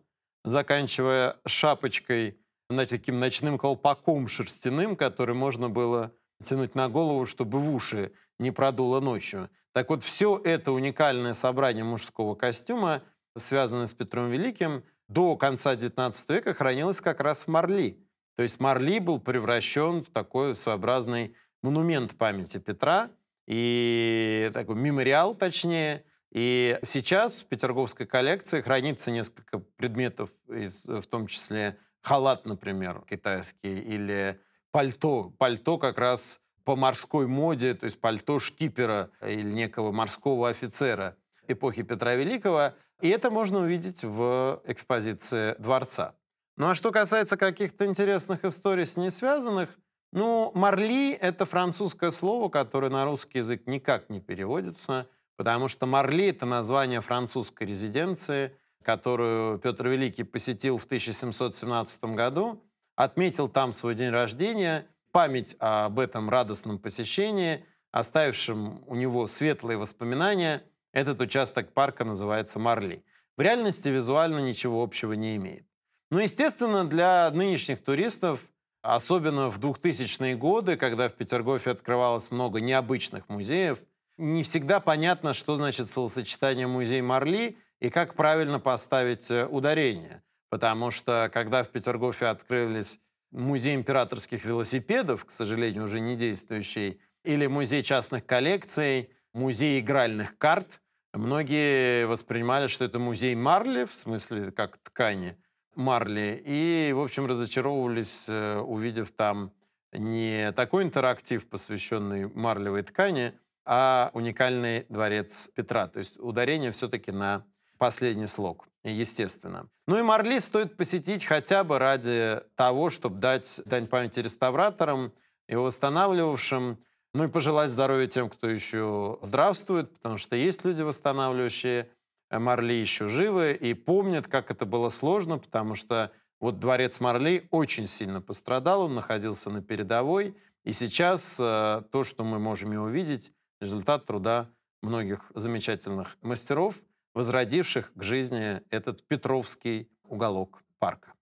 заканчивая 0.44 1.36
шапочкой, 1.46 2.40
значит, 2.68 3.00
таким 3.00 3.20
ночным 3.20 3.58
колпаком 3.58 4.26
шерстяным, 4.26 4.96
который 4.96 5.36
можно 5.36 5.70
было 5.70 6.12
тянуть 6.42 6.74
на 6.74 6.88
голову, 6.88 7.26
чтобы 7.26 7.60
в 7.60 7.72
уши 7.72 8.12
не 8.40 8.50
продуло 8.50 8.98
ночью. 8.98 9.48
Так 9.72 9.88
вот, 9.88 10.02
все 10.02 10.40
это 10.42 10.72
уникальное 10.72 11.32
собрание 11.32 11.84
мужского 11.84 12.34
костюма, 12.34 13.02
связанное 13.36 13.86
с 13.86 13.92
Петром 13.92 14.30
Великим, 14.30 14.82
до 15.06 15.36
конца 15.36 15.76
XIX 15.76 16.12
века 16.34 16.54
хранилось 16.54 17.00
как 17.00 17.20
раз 17.20 17.44
в 17.44 17.48
Марли. 17.48 18.04
То 18.36 18.42
есть 18.42 18.58
Марли 18.58 18.98
был 18.98 19.20
превращен 19.20 20.02
в 20.02 20.10
такой 20.10 20.56
своеобразный 20.56 21.36
монумент 21.62 22.16
памяти 22.16 22.58
Петра, 22.58 23.10
и 23.46 24.50
такой 24.52 24.74
мемориал, 24.74 25.36
точнее. 25.36 26.04
И 26.32 26.78
сейчас 26.82 27.40
в 27.40 27.46
Петерговской 27.46 28.06
коллекции 28.06 28.60
хранится 28.60 29.10
несколько 29.10 29.58
предметов, 29.58 30.30
из, 30.48 30.84
в 30.86 31.06
том 31.06 31.26
числе 31.26 31.78
халат, 32.02 32.46
например, 32.46 33.02
китайский, 33.08 33.78
или 33.80 34.40
пальто. 34.70 35.32
Пальто 35.38 35.78
как 35.78 35.98
раз 35.98 36.40
по 36.64 36.76
морской 36.76 37.26
моде, 37.26 37.74
то 37.74 37.84
есть 37.84 38.00
пальто 38.00 38.38
шкипера 38.38 39.10
или 39.22 39.50
некого 39.50 39.92
морского 39.92 40.48
офицера 40.48 41.16
эпохи 41.48 41.82
Петра 41.82 42.14
Великого. 42.14 42.74
И 43.00 43.08
это 43.08 43.30
можно 43.30 43.60
увидеть 43.60 44.02
в 44.02 44.62
экспозиции 44.64 45.54
дворца. 45.58 46.14
Ну 46.56 46.68
а 46.68 46.74
что 46.74 46.90
касается 46.90 47.36
каких-то 47.36 47.86
интересных 47.86 48.44
историй 48.44 48.86
с 48.86 48.96
ней 48.96 49.10
связанных, 49.10 49.68
ну, 50.12 50.50
Марли— 50.54 51.12
это 51.20 51.44
французское 51.44 52.10
слово, 52.10 52.48
которое 52.48 52.90
на 52.90 53.04
русский 53.04 53.38
язык 53.38 53.66
никак 53.66 54.08
не 54.08 54.20
переводится, 54.20 55.08
потому 55.36 55.68
что 55.68 55.86
Марли— 55.86 56.26
это 56.28 56.46
название 56.46 57.00
французской 57.00 57.64
резиденции, 57.64 58.56
которую 58.82 59.58
Петр 59.58 59.88
Великий 59.88 60.24
посетил 60.24 60.78
в 60.78 60.84
1717 60.84 62.04
году, 62.14 62.62
отметил 62.94 63.48
там 63.48 63.72
свой 63.72 63.94
день 63.94 64.10
рождения, 64.10 64.86
память 65.12 65.56
об 65.58 65.98
этом 65.98 66.30
радостном 66.30 66.78
посещении, 66.78 67.64
оставившем 67.90 68.82
у 68.86 68.94
него 68.94 69.26
светлые 69.26 69.78
воспоминания, 69.78 70.62
этот 70.92 71.20
участок 71.20 71.72
парка 71.72 72.04
называется 72.04 72.58
Марли. 72.58 73.04
В 73.36 73.40
реальности 73.42 73.88
визуально 73.88 74.38
ничего 74.38 74.82
общего 74.82 75.12
не 75.12 75.36
имеет. 75.36 75.66
Ну, 76.10 76.20
естественно, 76.20 76.84
для 76.84 77.30
нынешних 77.32 77.82
туристов, 77.82 78.48
особенно 78.82 79.50
в 79.50 79.58
2000-е 79.58 80.36
годы, 80.36 80.76
когда 80.76 81.08
в 81.08 81.14
Петергофе 81.14 81.70
открывалось 81.70 82.30
много 82.30 82.60
необычных 82.60 83.28
музеев, 83.28 83.78
не 84.18 84.42
всегда 84.42 84.80
понятно, 84.80 85.34
что 85.34 85.56
значит 85.56 85.88
словосочетание 85.88 86.66
«музей 86.66 87.00
Марли» 87.00 87.56
и 87.80 87.90
как 87.90 88.14
правильно 88.14 88.58
поставить 88.58 89.30
э, 89.30 89.46
ударение. 89.46 90.22
Потому 90.48 90.90
что, 90.90 91.30
когда 91.32 91.62
в 91.62 91.68
Петергофе 91.68 92.26
открылись 92.26 93.00
музей 93.30 93.74
императорских 93.74 94.44
велосипедов, 94.44 95.24
к 95.24 95.30
сожалению, 95.30 95.84
уже 95.84 96.00
не 96.00 96.16
действующий, 96.16 97.00
или 97.24 97.46
музей 97.46 97.82
частных 97.82 98.24
коллекций, 98.24 99.10
музей 99.34 99.80
игральных 99.80 100.38
карт, 100.38 100.80
многие 101.12 102.06
воспринимали, 102.06 102.68
что 102.68 102.84
это 102.84 102.98
музей 102.98 103.34
Марли, 103.34 103.84
в 103.84 103.94
смысле 103.94 104.52
как 104.52 104.78
ткани– 104.78 105.36
Марли. 105.76 106.42
И, 106.44 106.92
в 106.94 107.00
общем, 107.00 107.26
разочаровывались, 107.26 108.26
э, 108.28 108.58
увидев 108.58 109.12
там 109.12 109.52
не 109.92 110.52
такой 110.52 110.82
интерактив, 110.82 111.46
посвященный 111.46 112.26
марлевой 112.26 112.82
ткани, 112.82 113.34
а 113.66 114.10
уникальный 114.14 114.86
дворец 114.88 115.50
Петра. 115.54 115.88
То 115.88 115.98
есть 115.98 116.18
ударение 116.18 116.70
все-таки 116.70 117.10
на 117.10 117.44
последний 117.78 118.26
слог, 118.26 118.68
естественно. 118.84 119.68
Ну 119.86 119.98
и 119.98 120.02
Марли 120.02 120.38
стоит 120.38 120.76
посетить 120.76 121.24
хотя 121.24 121.64
бы 121.64 121.78
ради 121.78 122.40
того, 122.54 122.90
чтобы 122.90 123.18
дать 123.18 123.60
дань 123.66 123.88
памяти 123.88 124.20
реставраторам, 124.20 125.12
его 125.48 125.64
восстанавливавшим, 125.64 126.78
ну 127.12 127.24
и 127.24 127.28
пожелать 127.28 127.70
здоровья 127.70 128.06
тем, 128.06 128.30
кто 128.30 128.48
еще 128.48 129.18
здравствует, 129.22 129.92
потому 129.92 130.18
что 130.18 130.36
есть 130.36 130.64
люди, 130.64 130.82
восстанавливающие 130.82 131.90
Марли 132.30 132.74
еще 132.74 133.08
живы 133.08 133.52
и 133.52 133.74
помнят, 133.74 134.26
как 134.26 134.50
это 134.50 134.66
было 134.66 134.88
сложно, 134.88 135.38
потому 135.38 135.74
что 135.74 136.12
вот 136.40 136.58
дворец 136.58 137.00
Марли 137.00 137.48
очень 137.50 137.86
сильно 137.86 138.20
пострадал, 138.20 138.82
он 138.82 138.94
находился 138.94 139.50
на 139.50 139.62
передовой, 139.62 140.36
и 140.64 140.72
сейчас 140.72 141.38
э, 141.40 141.82
то, 141.90 142.04
что 142.04 142.24
мы 142.24 142.38
можем 142.38 142.72
и 142.72 142.76
увидеть, 142.76 143.32
результат 143.60 144.06
труда 144.06 144.50
многих 144.82 145.30
замечательных 145.34 146.16
мастеров, 146.22 146.82
возродивших 147.14 147.92
к 147.94 148.02
жизни 148.02 148.62
этот 148.70 149.06
Петровский 149.06 149.88
уголок 150.04 150.62
парка. 150.78 151.12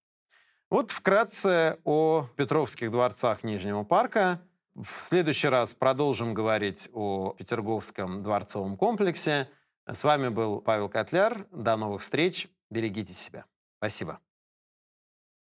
Вот 0.71 0.91
вкратце 0.91 1.79
о 1.85 2.29
Петровских 2.37 2.91
дворцах 2.91 3.45
Нижнего 3.45 3.85
парка. 3.85 4.41
В 4.75 5.01
следующий 5.01 5.49
раз 5.49 5.73
продолжим 5.73 6.35
говорить 6.35 6.91
о 6.93 7.35
Петерговском 7.39 8.21
дворцовом 8.23 8.77
комплексе– 8.77 9.49
с 9.87 10.03
вами 10.03 10.29
был 10.29 10.61
Павел 10.63 10.89
Котляр. 10.89 11.47
До 11.51 11.77
новых 11.77 12.01
встреч. 12.01 12.49
Берегите 12.71 13.13
себя. 13.13 13.45
Спасибо. 13.79 14.19